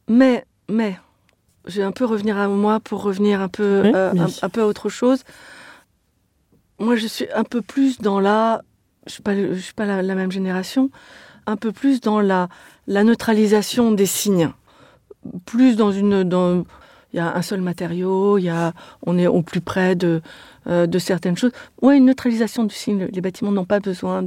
[0.09, 0.99] Mais, mais,
[1.67, 4.63] je vais un peu revenir à moi pour revenir un peu, Oui, euh, un peu
[4.63, 5.23] à autre chose.
[6.79, 8.63] Moi, je suis un peu plus dans la
[9.07, 10.91] je suis pas, je suis pas la, la même génération,
[11.47, 12.49] un peu plus dans la,
[12.87, 14.51] la neutralisation des signes,
[15.45, 16.65] plus dans une, dans,
[17.13, 18.73] il y a un seul matériau, il y a,
[19.07, 20.23] on est au plus près de,
[20.67, 21.53] euh, certaines choses.
[21.83, 23.09] Ouais, une neutralisation du signe.
[23.13, 24.25] Les bâtiments n'ont pas besoin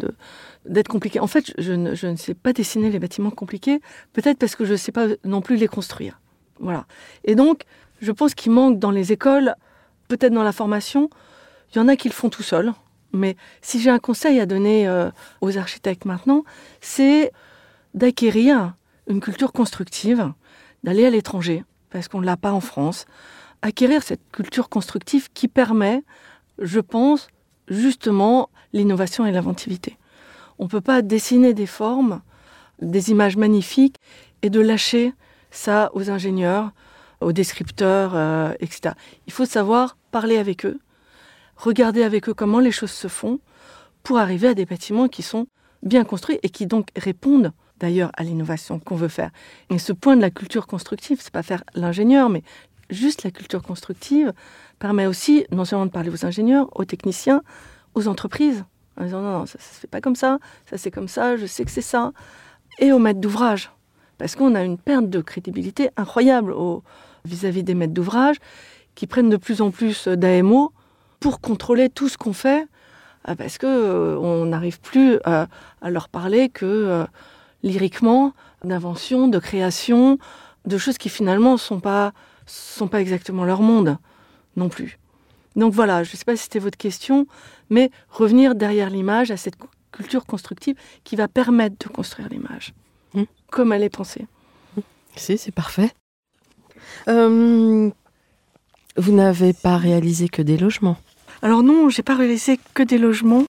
[0.65, 1.19] d'être compliqués.
[1.19, 3.81] En fait, je, ne, sais pas dessiner les bâtiments compliqués,
[4.13, 6.19] peut-être parce que je ne sais pas non plus les construire.
[6.59, 6.85] Voilà.
[7.23, 7.63] Et donc,
[8.01, 9.55] je pense qu'il manque dans les écoles,
[10.07, 11.09] peut-être dans la formation,
[11.73, 12.73] il y en a qui le font tout seuls.
[13.13, 15.09] Mais si j'ai un conseil à donner euh,
[15.41, 16.43] aux architectes maintenant,
[16.81, 17.31] c'est
[17.93, 18.73] d'acquérir
[19.07, 20.33] une culture constructive,
[20.85, 23.05] d'aller à l'étranger, parce qu'on ne l'a pas en France,
[23.63, 26.03] acquérir cette culture constructive qui permet,
[26.59, 27.27] je pense,
[27.67, 29.97] justement l'innovation et l'inventivité.
[30.59, 32.21] On ne peut pas dessiner des formes,
[32.81, 33.97] des images magnifiques,
[34.43, 35.13] et de lâcher
[35.49, 36.71] ça aux ingénieurs,
[37.19, 38.93] aux descripteurs, euh, etc.
[39.25, 40.79] Il faut savoir parler avec eux,
[41.55, 43.39] regarder avec eux comment les choses se font
[44.03, 45.47] pour arriver à des bâtiments qui sont
[45.81, 47.53] bien construits et qui donc répondent
[47.85, 49.29] d'ailleurs à l'innovation qu'on veut faire.
[49.69, 52.41] Et ce point de la culture constructive, c'est pas faire l'ingénieur, mais
[52.89, 54.33] juste la culture constructive
[54.79, 57.43] permet aussi non seulement de parler aux ingénieurs, aux techniciens,
[57.93, 58.65] aux entreprises,
[58.99, 61.37] en disant non, non ça, ça se fait pas comme ça, ça c'est comme ça,
[61.37, 62.11] je sais que c'est ça,
[62.79, 63.71] et aux maîtres d'ouvrage,
[64.17, 66.55] parce qu'on a une perte de crédibilité incroyable
[67.23, 68.37] vis-à-vis des maîtres d'ouvrage
[68.95, 70.71] qui prennent de plus en plus d'AMO
[71.19, 72.67] pour contrôler tout ce qu'on fait,
[73.27, 75.45] euh, parce que euh, on n'arrive plus euh,
[75.81, 77.05] à leur parler que
[77.65, 80.17] lyriquement d'invention, de création,
[80.65, 82.13] de choses qui finalement sont pas
[82.45, 83.97] sont pas exactement leur monde
[84.55, 84.97] non plus.
[85.55, 87.25] Donc voilà, je ne sais pas si c'était votre question,
[87.69, 92.73] mais revenir derrière l'image à cette cu- culture constructive qui va permettre de construire l'image
[93.15, 93.23] Mm.
[93.49, 94.27] comme elle est pensée.
[95.15, 95.91] Si, c'est parfait.
[97.07, 97.89] Euh,
[98.97, 100.97] vous n'avez pas réalisé que des logements.
[101.41, 103.45] Alors non, j'ai pas réalisé que des logements,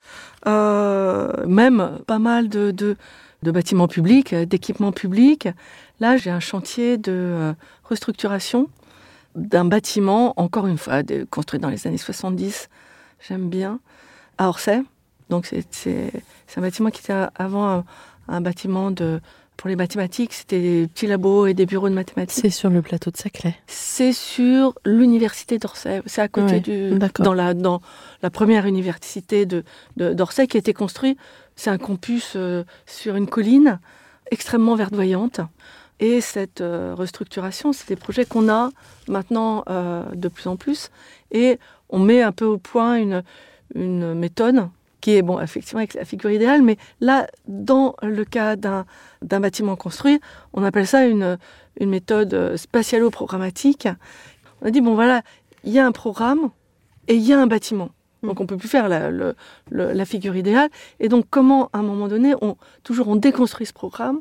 [0.47, 2.97] euh, même pas mal de, de,
[3.47, 5.49] de bâtiments publics, euh, d'équipements publics.
[6.01, 7.53] Là, j'ai un chantier de euh,
[7.85, 8.69] restructuration
[9.37, 12.69] d'un bâtiment, encore une fois, de- construit dans les années 70,
[13.27, 13.81] j'aime bien,
[14.39, 14.83] à Orsay.
[15.31, 16.13] Donc c'est-
[16.57, 17.85] un bâtiment qui était avant un,
[18.29, 19.21] un bâtiment de,
[19.57, 22.41] pour les mathématiques, c'était des petits labos et des bureaux de mathématiques.
[22.43, 23.55] C'est sur le plateau de Saclay.
[23.67, 26.03] C'est sur l'université d'Orsay.
[26.07, 27.81] C'est à côté Ouais, du dans la dans
[28.23, 29.65] la première université de
[29.97, 31.17] de- d'Orsay qui a été construit.
[31.57, 33.81] C'est un campus euh, sur une colline
[34.31, 35.41] extrêmement verdoyante.
[35.99, 38.71] Et cette euh, restructuration, c'est des projets qu'on a
[39.09, 40.91] maintenant euh, de plus en plus.
[41.31, 43.23] Et on met un peu au point une,
[43.75, 44.69] une méthode
[45.01, 48.85] qui est, bon, effectivement, avec la figure idéale, mais là, dans le cas d'un
[49.23, 50.21] d'un bâtiment construit,
[50.53, 51.39] on appelle ça une,
[51.81, 53.89] une méthode spatialo-programmatique.
[54.61, 55.23] On a dit, bon voilà,
[55.65, 56.51] il y a un programme
[57.09, 57.91] et il y a un bâtiment.
[58.23, 59.35] Donc on peut plus faire la, le-
[59.71, 60.71] le- la figure idéale.
[61.01, 64.21] Et donc comment, à un moment donné, on, toujours on déconstruit ce programme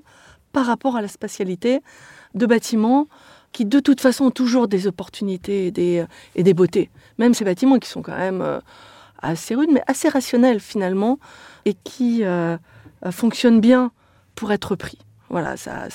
[0.51, 1.81] par rapport à la spatialité
[2.33, 3.07] de bâtiments
[3.51, 6.05] qui de toute façon ont toujours des opportunités et des,
[6.35, 6.89] et des beautés.
[7.17, 8.59] Même ces bâtiments qui sont quand même euh,
[9.21, 11.19] assez rudes, mais assez rationnels finalement,
[11.63, 12.57] et qui euh,
[13.11, 13.91] fonctionnent bien
[14.35, 14.99] pour être pris.
[15.29, 15.87] Voilà, ça,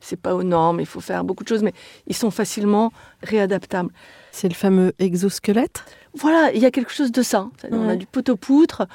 [0.00, 1.72] c'est pas aux normes, il faut faire beaucoup de choses, mais
[2.06, 3.90] ils sont facilement réadaptables.
[4.32, 5.84] C'est le fameux exosquelette?
[6.14, 7.48] Voilà, il y a quelque chose de ça.
[7.70, 8.86] On a du poteau-poutre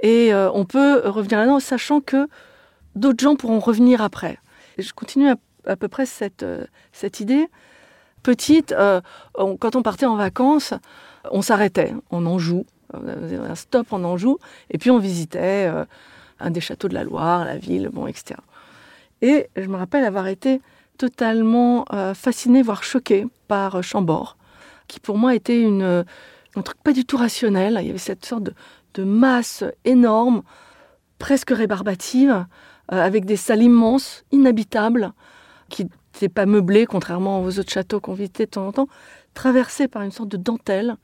[0.00, 2.28] et euh, on peut revenir là-dedans, sachant que
[2.94, 4.38] d'autres gens pourront revenir après.
[4.78, 5.28] je continue
[5.66, 7.48] à, peu près cette, euh, cette idée.
[8.22, 9.00] Petite, euh,
[9.34, 10.74] quand on partait en vacances,
[11.30, 14.38] on s'arrêtait, on en joue, un stop en Anjou,
[14.70, 15.68] et puis on visitait
[16.38, 18.38] un des châteaux de la Loire, la ville, bon, etc.
[19.22, 20.60] Et je me rappelle avoir été
[20.98, 24.36] totalement fasciné, fascinée, voire choquée par Chambord,
[24.86, 26.04] qui pour moi était une,
[26.56, 27.78] un truc pas du tout rationnel.
[27.80, 28.54] Il y avait cette sorte de,
[28.94, 30.42] de masse énorme,
[31.18, 32.46] presque rébarbative,
[32.92, 35.12] euh, avec des salles immenses, inhabitables,
[35.68, 38.88] qui n'étaient pas meublées, contrairement aux autres châteaux qu'on visitait de temps en temps,
[39.34, 40.96] traversées par une sorte de dentelle,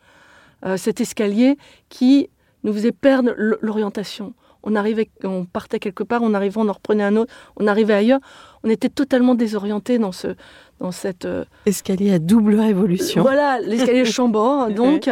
[0.66, 1.56] euh, cet escalier
[1.88, 2.30] qui
[2.64, 4.34] nous faisait perdre l'orientation.
[4.64, 7.94] On arrivait, on partait quelque part, on arrivait, on en reprenait un autre, on arrivait
[7.94, 8.20] ailleurs.
[8.64, 10.34] On était totalement désorienté dans ce,
[10.80, 13.22] dans cette euh, escalier à double révolution.
[13.22, 14.70] Voilà, l'escalier Chambord.
[14.70, 15.08] Donc,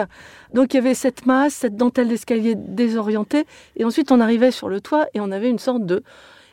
[0.55, 4.69] donc il y avait cette masse, cette dentelle d'escalier désorientée, et ensuite on arrivait sur
[4.69, 6.03] le toit et on avait une sorte de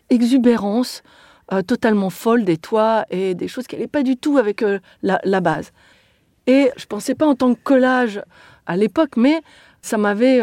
[0.10, 1.04] exubérance
[1.52, 4.80] euh, totalement folle des toits et des choses qui n'allaient pas du tout avec euh,
[5.02, 5.72] la, base.
[6.48, 8.22] Et je pensais pas en tant que collage
[8.66, 9.42] à l'époque, mais
[9.82, 10.40] ça m'avait,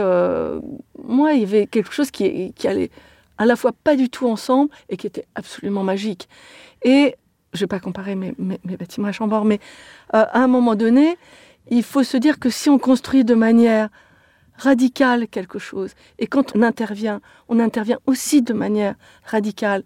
[1.02, 2.90] moi, il y avait quelque chose qui, qui allait
[3.38, 6.28] à la fois pas du tout ensemble et qui était absolument magique.
[6.84, 7.16] Et
[7.52, 8.34] je ne vais pas comparer mes,
[8.64, 9.60] bâtiments à Chambord, mais
[10.14, 11.18] euh, à un moment donné,
[11.70, 13.88] il faut se dire que si on construit de manière
[14.56, 19.82] radicale quelque chose, et quand on intervient, on intervient aussi de manière radicale,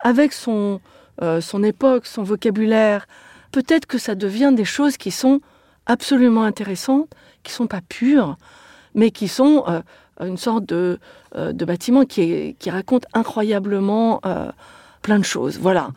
[0.00, 0.80] avec son,
[1.22, 3.06] euh, époque, son vocabulaire,
[3.52, 5.40] peut-être que ça devient des choses qui sont
[5.86, 7.10] absolument intéressantes,
[7.42, 8.36] qui sont pas pures,
[8.94, 9.80] mais qui sont euh,
[10.20, 10.98] une sorte de,
[11.34, 14.20] de bâtiment qui, qui raconte incroyablement
[15.00, 15.58] plein de choses.
[15.58, 15.92] Voilà.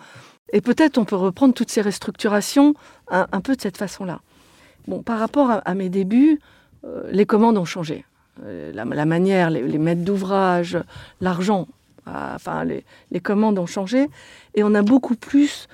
[0.54, 2.76] Et peut-être on peut reprendre toutes ces restructurations
[3.10, 4.22] un, peu de cette façon-là.
[4.88, 6.40] Bon, par rapport à, mes débuts,
[6.86, 8.06] euh, les commandes ont changé.
[8.46, 10.78] Euh, la, manière, les, maîtres d'ouvrage,
[11.22, 11.68] l'argent,
[12.08, 14.08] euh, les, commandes ont changé.
[14.54, 15.68] Et on a beaucoup plus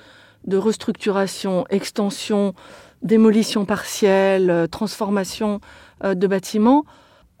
[0.46, 2.54] de restructuration, extension,
[3.02, 5.60] démolition partielle, transformation
[6.02, 6.86] de bâtiments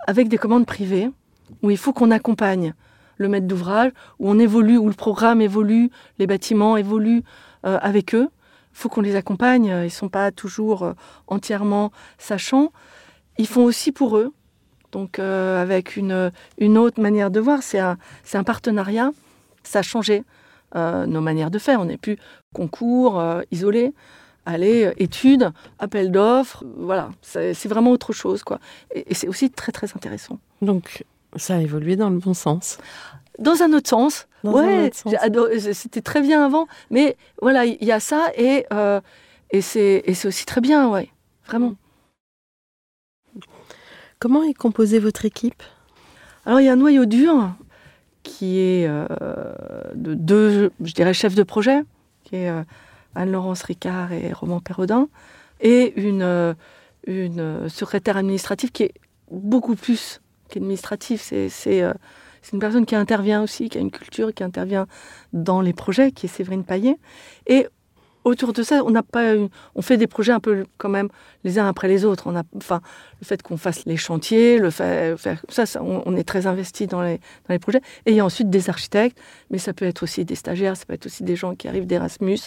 [0.06, 1.10] avec des commandes privées
[1.62, 2.74] où il faut qu'on accompagne
[3.20, 7.22] le maître d'ouvrage, où on évolue, où le programme évolue, les bâtiments évoluent
[7.66, 8.28] euh, avec eux.
[8.72, 10.92] Il faut qu'on les accompagne, ils ne sont pas toujours euh,
[11.26, 12.72] entièrement sachants.
[13.36, 14.32] Ils font aussi pour eux,
[14.90, 17.98] donc euh, avec une, une autre manière de voir, c'est un,
[18.32, 19.10] un partenariat,
[19.62, 20.24] ça a changé
[20.74, 21.80] nos manières de faire.
[21.80, 22.16] On n'est plus
[22.54, 23.92] concours, isolé,
[24.46, 28.44] aller, études, appel d'offres, voilà, c'est vraiment autre chose.
[28.44, 28.60] quoi.
[28.94, 30.38] Et, et c'est aussi très très intéressant.
[30.62, 31.04] Donc
[31.36, 32.78] ça a évolué dans le bon sens.
[33.38, 34.26] Dans un autre sens.
[34.44, 39.00] ouais, c'était très bien avant, mais voilà, il y a ça et, euh,
[39.50, 41.10] et c'est aussi très bien, ouais,
[41.46, 41.74] vraiment.
[44.18, 45.62] Comment est composée votre équipe?
[46.44, 47.54] Alors il y a un noyau dur
[48.22, 49.06] qui est euh,
[49.94, 51.82] de deux, je dirais, chefs de projet,
[52.24, 52.62] qui est euh,
[53.14, 55.08] Anne-Laurence Ricard et Roman Perrodin,
[55.60, 56.54] et une,
[57.06, 58.94] une secrétaire administrative qui est
[59.30, 61.20] beaucoup plus qu'administrative.
[61.20, 61.92] C'est euh,
[62.52, 64.86] une personne qui intervient aussi, qui a une culture, qui intervient
[65.32, 66.96] dans les projets, qui est Séverine Paillet.
[67.46, 67.66] Et
[68.24, 69.34] autour de ça, on pas,
[69.74, 71.08] on fait des projets un peu quand même
[71.44, 72.26] les uns après les autres.
[72.26, 72.80] On enfin,
[73.20, 75.16] le fait qu'on fasse les chantiers, le fait,
[75.48, 77.80] ça, on, est très investi dans les, dans les projets.
[78.06, 79.18] Et il y a ensuite des architectes,
[79.50, 81.86] mais ça peut être aussi des stagiaires, ça peut être aussi des gens qui arrivent
[81.86, 82.40] d'Erasmus,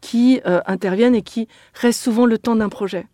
[0.00, 3.06] qui euh, interviennent et qui restent souvent le temps d'un projet.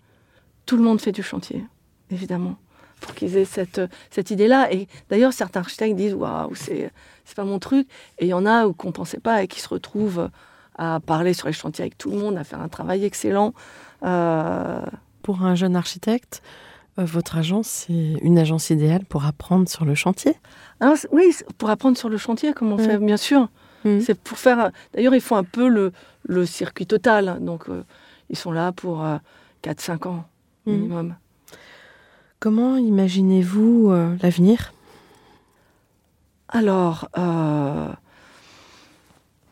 [0.66, 1.64] Tout le monde fait du chantier,
[2.10, 2.56] évidemment
[3.04, 4.72] pour qu'ils aient cette, cette idée-là.
[4.72, 6.90] Et d'ailleurs, certains architectes disent Waouh, c'est,
[7.24, 7.86] c'est pas mon truc.
[8.18, 10.30] Et il y en a qu'on ne pensait pas et qui se retrouvent
[10.76, 13.52] à parler sur les chantiers avec tout le monde, à faire un travail excellent.
[14.04, 14.80] Euh,
[15.22, 16.42] pour un jeune architecte,
[16.98, 20.34] euh, votre agence, c'est une agence idéale pour apprendre sur le chantier
[21.12, 23.48] Oui, pour apprendre sur le chantier, comme on fait, bien sûr.
[23.84, 24.00] Mmh.
[24.00, 24.70] C'est pour faire.
[24.94, 25.92] D'ailleurs, ils font un peu le,
[26.24, 27.38] le circuit total.
[27.40, 27.84] Donc, euh,
[28.30, 29.04] ils sont là pour
[29.62, 30.24] 4-5 ans
[30.66, 31.14] mmh.
[32.44, 34.74] Comment imaginez-vous euh, l'avenir?
[36.50, 37.88] Alors, euh,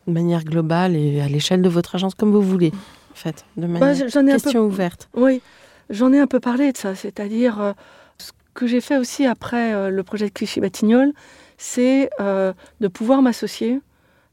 [0.05, 2.71] de manière globale et à l'échelle de votre agence, comme vous voulez,
[3.11, 5.09] en fait, de bah, manière question ouverte.
[5.15, 5.41] Oui,
[5.89, 7.73] j'en ai un peu parlé de ça, c'est-à-dire euh,
[8.19, 11.13] ce que j'ai fait aussi après le projet de Clichy-Batignolles,
[11.57, 13.81] c'est de pouvoir m'associer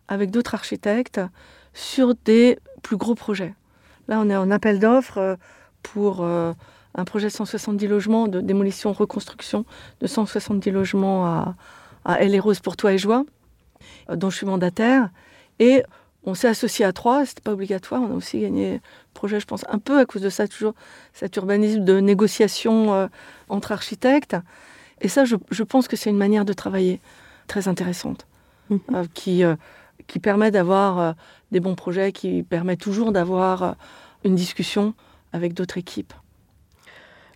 [0.07, 1.23] avec d'autres architectes
[1.73, 3.55] sur des plus gros projets.
[4.07, 5.39] Là, on est en appel d'offres
[5.83, 6.27] pour
[6.95, 9.65] un projet de 170 logements de démolition, reconstruction
[10.01, 11.55] de 170 logements à,
[12.05, 13.25] à Elle et Rose pour toi et joie,
[14.11, 15.11] euh, dont je suis mandataire.
[15.59, 15.83] Et
[16.25, 18.03] on s'est associé à trois, c'était pas obligatoire.
[18.03, 18.81] On a aussi gagné le
[19.15, 20.75] projet, je pense, un peu à cause de ça, toujours
[21.15, 23.07] cet urbanisme de négociation euh,
[23.49, 24.37] entre architectes.
[25.01, 27.01] Et ça, je, je pense que c'est une manière de travailler
[27.47, 28.27] très intéressante,
[28.69, 28.81] Mhm.
[28.95, 29.57] euh, qui, euh,
[30.07, 31.15] qui permet d'avoir
[31.53, 33.77] des bons projets, qui permet toujours d'avoir
[34.25, 34.95] une discussion
[35.33, 36.13] avec d'autres équipes.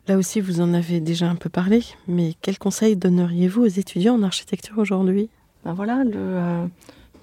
[0.07, 4.17] Là aussi, vous en avez déjà un peu parlé, mais quels conseils donneriez-vous aux étudiants
[4.17, 5.31] en architecture aujourd'hui?
[5.65, 6.67] Ben voilà, euh,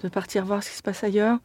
[0.02, 1.38] de partir voir ce qui se passe ailleurs,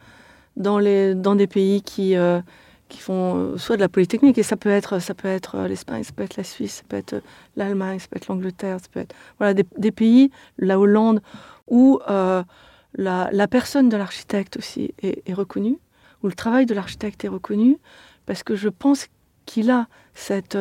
[0.56, 2.42] dans, les, dans des pays qui, euh,
[2.90, 6.24] qui font euh, soit de la polytechnique, et ça peut être, être l'Espagne, ça peut
[6.24, 7.22] être la Suisse, ça peut être
[7.56, 11.22] l'Allemagne, ça peut être l'Angleterre, ça peut être voilà, des, pays, la Hollande,
[11.68, 15.78] où la, personne de l'architecte aussi est, reconnue,
[16.24, 17.78] où le travail de l'architecte est reconnu,
[18.26, 19.06] parce que je pense
[19.46, 19.86] qu'il a
[20.16, 20.58] cette,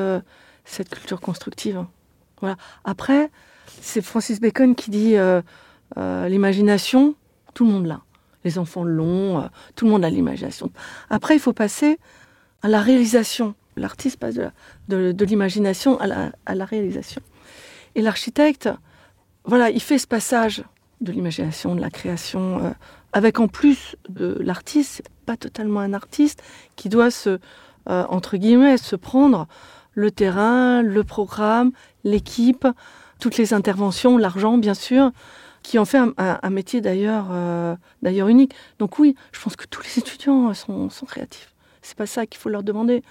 [0.66, 1.84] cette culture constructive.
[2.40, 2.56] Voilà.
[2.84, 3.30] Après,
[3.80, 5.40] c'est Francis Bacon qui dit euh,
[5.96, 7.14] euh, l'imagination,
[7.54, 8.02] tout le monde l'a.
[8.44, 10.70] Les enfants l'ont, euh, tout le monde a l'imagination.
[11.08, 11.98] Après, il faut passer
[12.62, 13.54] à la réalisation.
[13.76, 14.34] L'artiste passe
[14.88, 17.22] de, l'imagination à la, à la réalisation.
[17.94, 18.68] Et l'architecte,
[19.44, 20.64] voilà, il fait ce passage
[21.00, 22.74] de l'imagination, de la création,
[23.12, 26.42] avec en plus de l'artiste, pas totalement un artiste,
[26.74, 27.38] qui doit se,
[27.86, 29.46] entre guillemets, se prendre
[29.96, 31.72] le terrain, le programme,
[32.04, 32.68] l'équipe,
[33.18, 35.10] toutes les interventions, l'argent, bien sûr,
[35.62, 38.54] qui en fait un, un- un métier d'ailleurs euh, d'ailleurs unique.
[38.78, 41.52] Donc oui, je pense que tous les étudiants euh, sont, sont créatifs.
[41.82, 43.02] C'est pas ça qu'il faut leur demander.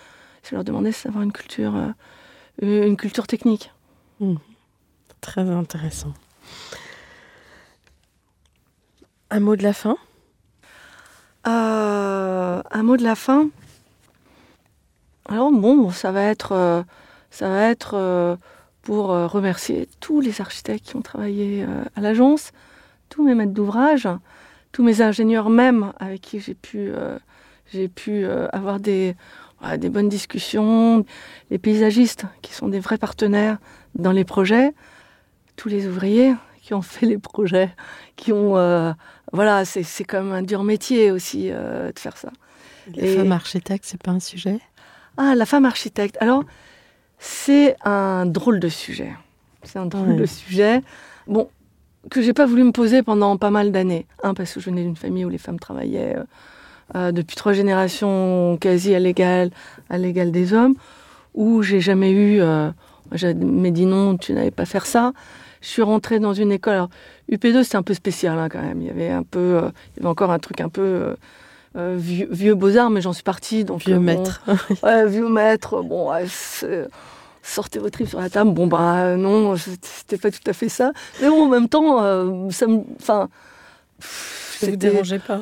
[0.43, 3.73] Faut leur demander, c'est d'avoir une culture, euh, une culture technique.
[5.21, 6.13] Très intéressant.
[9.31, 9.97] Un mot de la fin?
[11.47, 13.49] Euh, un mot de la fin?
[15.27, 16.83] Alors bon, ça va être, euh,
[17.31, 18.35] ça va être euh,
[18.81, 21.65] pour euh, remercier tous les architectes qui ont travaillé
[21.95, 22.51] à l'agence,
[23.09, 24.07] tous mes maîtres d'ouvrage,
[24.71, 26.91] tous mes ingénieurs même avec qui j'ai pu,
[27.71, 29.15] j'ai pu avoir des,
[29.77, 31.05] des bonnes discussions,
[31.49, 33.57] les paysagistes qui sont des vrais partenaires
[33.95, 34.73] dans les projets,
[35.55, 37.73] tous les ouvriers qui ont fait les projets,
[38.15, 38.91] qui ont euh,
[39.31, 42.31] voilà, c'est c'est quand même un dur métier aussi euh, de faire ça.
[42.95, 44.59] Les Et- femmes architectes, c'est pas un sujet?
[45.17, 46.17] Ah, la femme architecte.
[46.19, 46.43] Alors,
[47.19, 49.11] c'est un drôle de sujet.
[49.63, 50.15] C'est un drôle Ouais.
[50.17, 50.81] de sujet.
[51.27, 51.49] Bon,
[52.11, 54.05] que j'ai pas voulu me poser pendant pas mal d'années.
[54.23, 56.23] Un, parce que je venais d'une famille où les femmes travaillaient euh,
[56.95, 59.49] euh, depuis trois générations quasi à l'égal,
[59.89, 60.75] à l'égal des hommes,
[61.33, 62.41] où j'ai jamais eu.
[62.41, 62.69] Euh,
[63.37, 65.13] mais dit non, tu n'allais pas faire ça.
[65.61, 66.73] Je suis rentrée dans une école.
[66.73, 66.89] Alors,
[67.31, 68.81] UP2, c'était un peu spécial hein, quand même.
[68.81, 71.15] Il y avait un peu, euh, il y avait encore un truc un peu
[71.75, 73.65] euh, vieux, vieux beaux-arts, mais j'en suis partie.
[73.65, 74.41] Donc, Vieux euh, bon, maître.
[74.83, 76.11] Ouais, vieux maître, bon,
[77.43, 78.51] sortez vos tripes sur la table.
[78.51, 80.91] Bon, bah euh, non, c'était pas tout à fait ça.
[81.21, 81.99] Mais bon, en même temps,
[82.51, 82.83] ça me.
[82.99, 83.29] Enfin.
[83.99, 85.41] Ça vous dérangeait pas?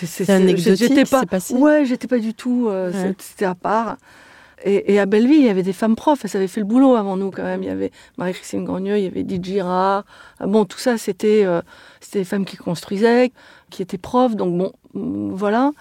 [0.00, 1.26] C'est- anecdotique, pas.
[1.26, 2.68] passé Ouais, j'étais pas du tout.
[2.70, 3.14] Ouais.
[3.18, 3.96] C'était à part.
[4.64, 6.96] Et, et à Belleville, il y avait des femmes profs, elles avaient fait le boulot
[6.96, 7.62] avant nous quand même.
[7.62, 10.04] Il y avait Marie-Christine Gagneux, il y avait Edith Girard.
[10.40, 11.60] Ah Bon, tout ça, c'était euh,
[12.00, 13.32] c'était des femmes qui construisaient,
[13.70, 14.36] qui étaient profs.
[14.36, 15.72] Donc bon, mm, voilà.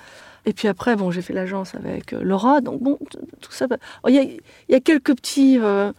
[0.46, 2.62] Et puis après, bon, j'ai fait l'agence avec euh, Laura.
[2.62, 2.98] Donc bon,
[3.42, 3.68] tout ça.
[3.68, 5.58] va- Oh, Il y, y a quelques petits.
[5.60, 5.92] euh,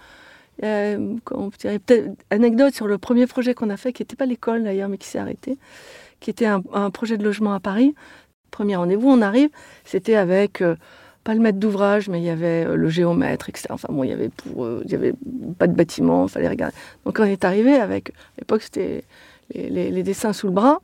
[0.64, 4.88] euh, peut-être anecdotes sur le premier projet qu'on a fait, qui n'était pas l'école d'ailleurs,
[4.88, 5.56] mais qui s'est arrêté,
[6.20, 7.94] qui était un, projet de logement à Paris.
[8.50, 9.50] Premier rendez-vous, on arrive,
[9.84, 10.74] c'était avec euh,
[11.22, 13.68] pas le maître d'ouvrage, mais il y avait euh, le géomètre, etc.
[13.70, 15.12] Enfin bon, il y avait pour, il y avait
[15.58, 16.74] pas de bâtiment, il fallait regarder.
[17.04, 19.04] Donc on est arrivé avec, à l'époque c'était
[19.54, 20.80] les- les dessins sous le bras,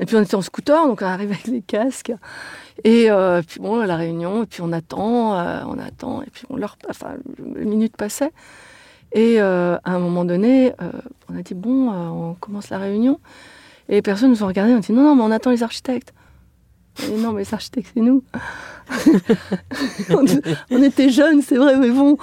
[0.00, 2.12] et puis on était en scooter, donc on arrive avec les casques,
[2.82, 6.44] et euh, puis bon, la réunion, et puis on attend, euh, on attend, et puis
[6.50, 7.14] on leur, enfin,
[7.54, 8.32] les minutes passaient.
[9.12, 10.72] Et euh, à un moment donné,
[11.30, 13.20] on a dit bon, on commence la réunion.
[13.88, 15.62] Et les personnes nous ont regardé, on a dit non, non, mais on attend les
[15.62, 16.12] architectes.
[17.18, 18.22] Non, mais les architectes, c'est nous.
[20.70, 22.16] on, était jeunes, c'est vrai, mais bon,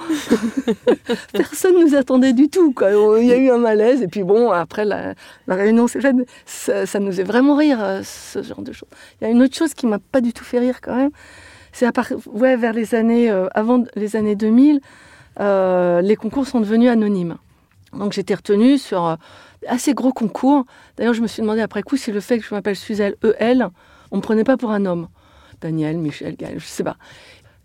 [1.32, 2.74] personne nous attendait du tout.
[2.80, 5.14] Il y a eu un malaise, et puis bon, après la,
[5.48, 6.16] réunion s'est faite,
[6.46, 8.88] ça, nous fait vraiment rire, euh, ce genre de choses.
[9.20, 11.10] Il y a une autre chose qui m'a pas du tout fait rire quand même,
[11.72, 11.86] c'est
[12.56, 14.80] vers les années, euh, avant les années 2000,
[15.40, 17.36] euh, les concours sont devenus anonymes.
[17.92, 19.16] Donc j'étais retenue sur euh,
[19.66, 20.64] assez gros concours.
[20.96, 23.68] D'ailleurs, je me suis demandé après coup si le fait que je m'appelle Suzelle EL,
[24.12, 25.08] on me prenait pas pour un homme.
[25.60, 26.96] Daniel, Michel, Gaël, je sais pas.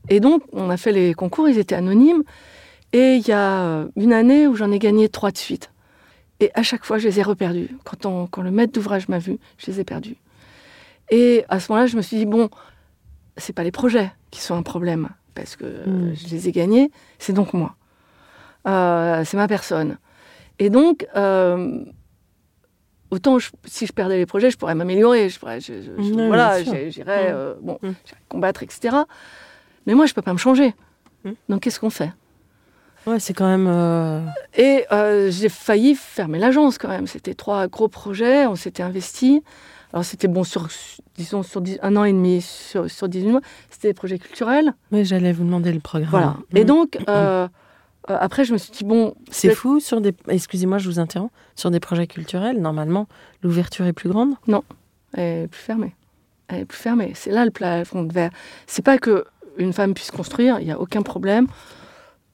[0.09, 2.23] Et donc, on a fait les concours, ils étaient anonymes.
[2.93, 5.71] Et il y a euh, une année où j'en ai gagné trois de suite.
[6.39, 7.69] Et à chaque fois, je les ai reperdus.
[7.83, 10.15] Quand, on- quand le maître d'ouvrage m'a vu, je les ai perdus.
[11.11, 12.49] Et à ce moment-là, je me suis dit, bon,
[13.35, 16.15] c'est pas les projets qui sont un problème, parce que euh, Mm.
[16.15, 17.75] je les ai gagnés, c'est donc moi.
[18.67, 19.97] Euh, c'est ma personne.
[20.59, 21.83] Et donc, euh,
[23.11, 26.61] autant je- si je perdais les projets, je pourrais m'améliorer, je pourrais, je- je- voilà,
[26.63, 27.35] j'irais Mm.
[27.35, 27.91] euh, bon, Mm.
[28.29, 28.95] combattre, etc.
[29.85, 30.73] Mais moi, je peux pas me changer.
[31.23, 31.31] Mm.
[31.49, 32.11] Donc, qu'est-ce qu'on fait?
[33.05, 33.67] Ouais, c'est quand même.
[33.69, 34.19] euh,
[34.57, 37.07] Et euh, j'ai failli fermer l'agence quand même.
[37.07, 39.41] C'était trois gros projets, on s'était investi.
[39.93, 40.67] Alors c'était bon sur,
[41.15, 43.41] disons, sur dix- un an et demi, sur, sur 18 mois.
[43.69, 44.73] C'était des projets culturels.
[44.91, 46.09] Oui, j'allais vous demander le programme.
[46.11, 46.35] Voilà.
[46.51, 46.57] Mm.
[46.57, 46.97] Et donc,
[48.09, 50.13] euh, après, je me suis dit, bon, C'est fou sur des.
[50.27, 51.31] Excusez-moi, je vous interromps.
[51.55, 53.07] Sur des projets culturels, normalement,
[53.43, 54.33] l'ouverture est plus grande?
[55.13, 55.95] Elle est plus fermée.
[56.47, 57.11] Elle est plus fermée.
[57.15, 58.31] C'est là le plafond de verre.
[58.67, 59.25] C'est pas que
[59.57, 61.47] une femme puisse construire, il n'y a aucun problème.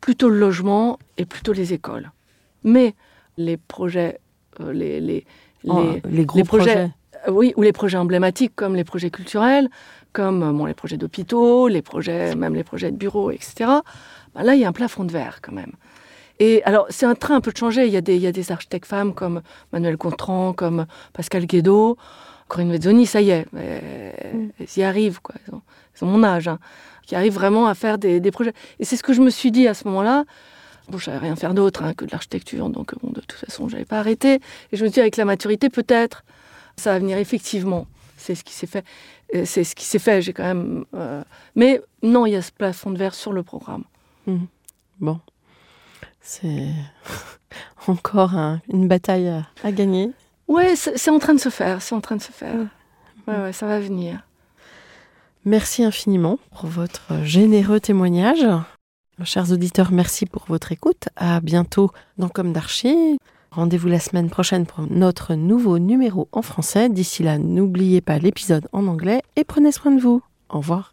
[0.01, 2.11] Plutôt le logement et plutôt les écoles.
[2.63, 2.93] Mais
[3.37, 4.19] les projets,
[4.59, 5.25] euh, les, les,
[5.65, 6.91] Oh, les- les gros les projets- projets.
[7.27, 9.69] Euh, Oui, ou les projets emblématiques comme les projets culturels,
[10.11, 13.69] comme euh, bon, les projets d'hôpitaux, les projets, même les projets de bureaux, etc.
[14.35, 15.73] Ben là, il y a un plafond de verre quand même.
[16.39, 17.85] Et alors, c'est un train un peu de changer.
[17.85, 21.45] Il y a des, il y a des architectes femmes comme Manuel Contran, comme Pascal
[21.45, 21.97] Guédot,
[22.47, 24.11] Corinne Vezzoni, ça y est, euh,
[24.59, 25.35] elles y arrivent, quoi.
[25.47, 25.61] Elles ont,
[25.95, 26.59] elles ont mon âge, hein,
[27.05, 28.53] qui arrivent vraiment à faire des, des projets.
[28.79, 30.25] Et c'est ce que je me suis dit à ce moment-là.
[30.89, 33.69] Bon, je savais rien faire d'autre hein, que de l'architecture, donc bon, de toute façon,
[33.69, 34.35] j'avais pas arrêté.
[34.71, 36.23] Et je me suis dit, avec la maturité, peut-être,
[36.75, 37.87] ça va venir effectivement.
[38.17, 38.83] C'est ce qui s'est fait.
[39.35, 40.21] Euh, C'est ce qui s'est fait.
[40.21, 40.85] J'ai quand même.
[40.95, 41.23] euh,
[41.55, 43.83] Mais non, il y a ce plafond de verre sur le programme.
[44.99, 45.19] Bon.
[46.21, 46.67] C'est
[47.87, 50.11] encore un- une bataille à, à gagner.
[50.47, 51.81] Ouais, c'est en train de se faire.
[51.81, 52.55] C'est en train de se faire.
[53.27, 54.19] Ouais, ouais, ça va venir.
[55.45, 58.45] Merci infiniment pour votre généreux témoignage.
[59.25, 61.09] Chers auditeurs, merci pour votre écoute.
[61.15, 63.17] À bientôt dans Comme d'Archie.
[63.51, 66.89] Rendez-vous la semaine prochaine pour notre nouveau numéro en français.
[66.89, 70.21] D'ici là, n'oubliez pas l'épisode en anglais et prenez soin de vous.
[70.49, 70.92] Au revoir.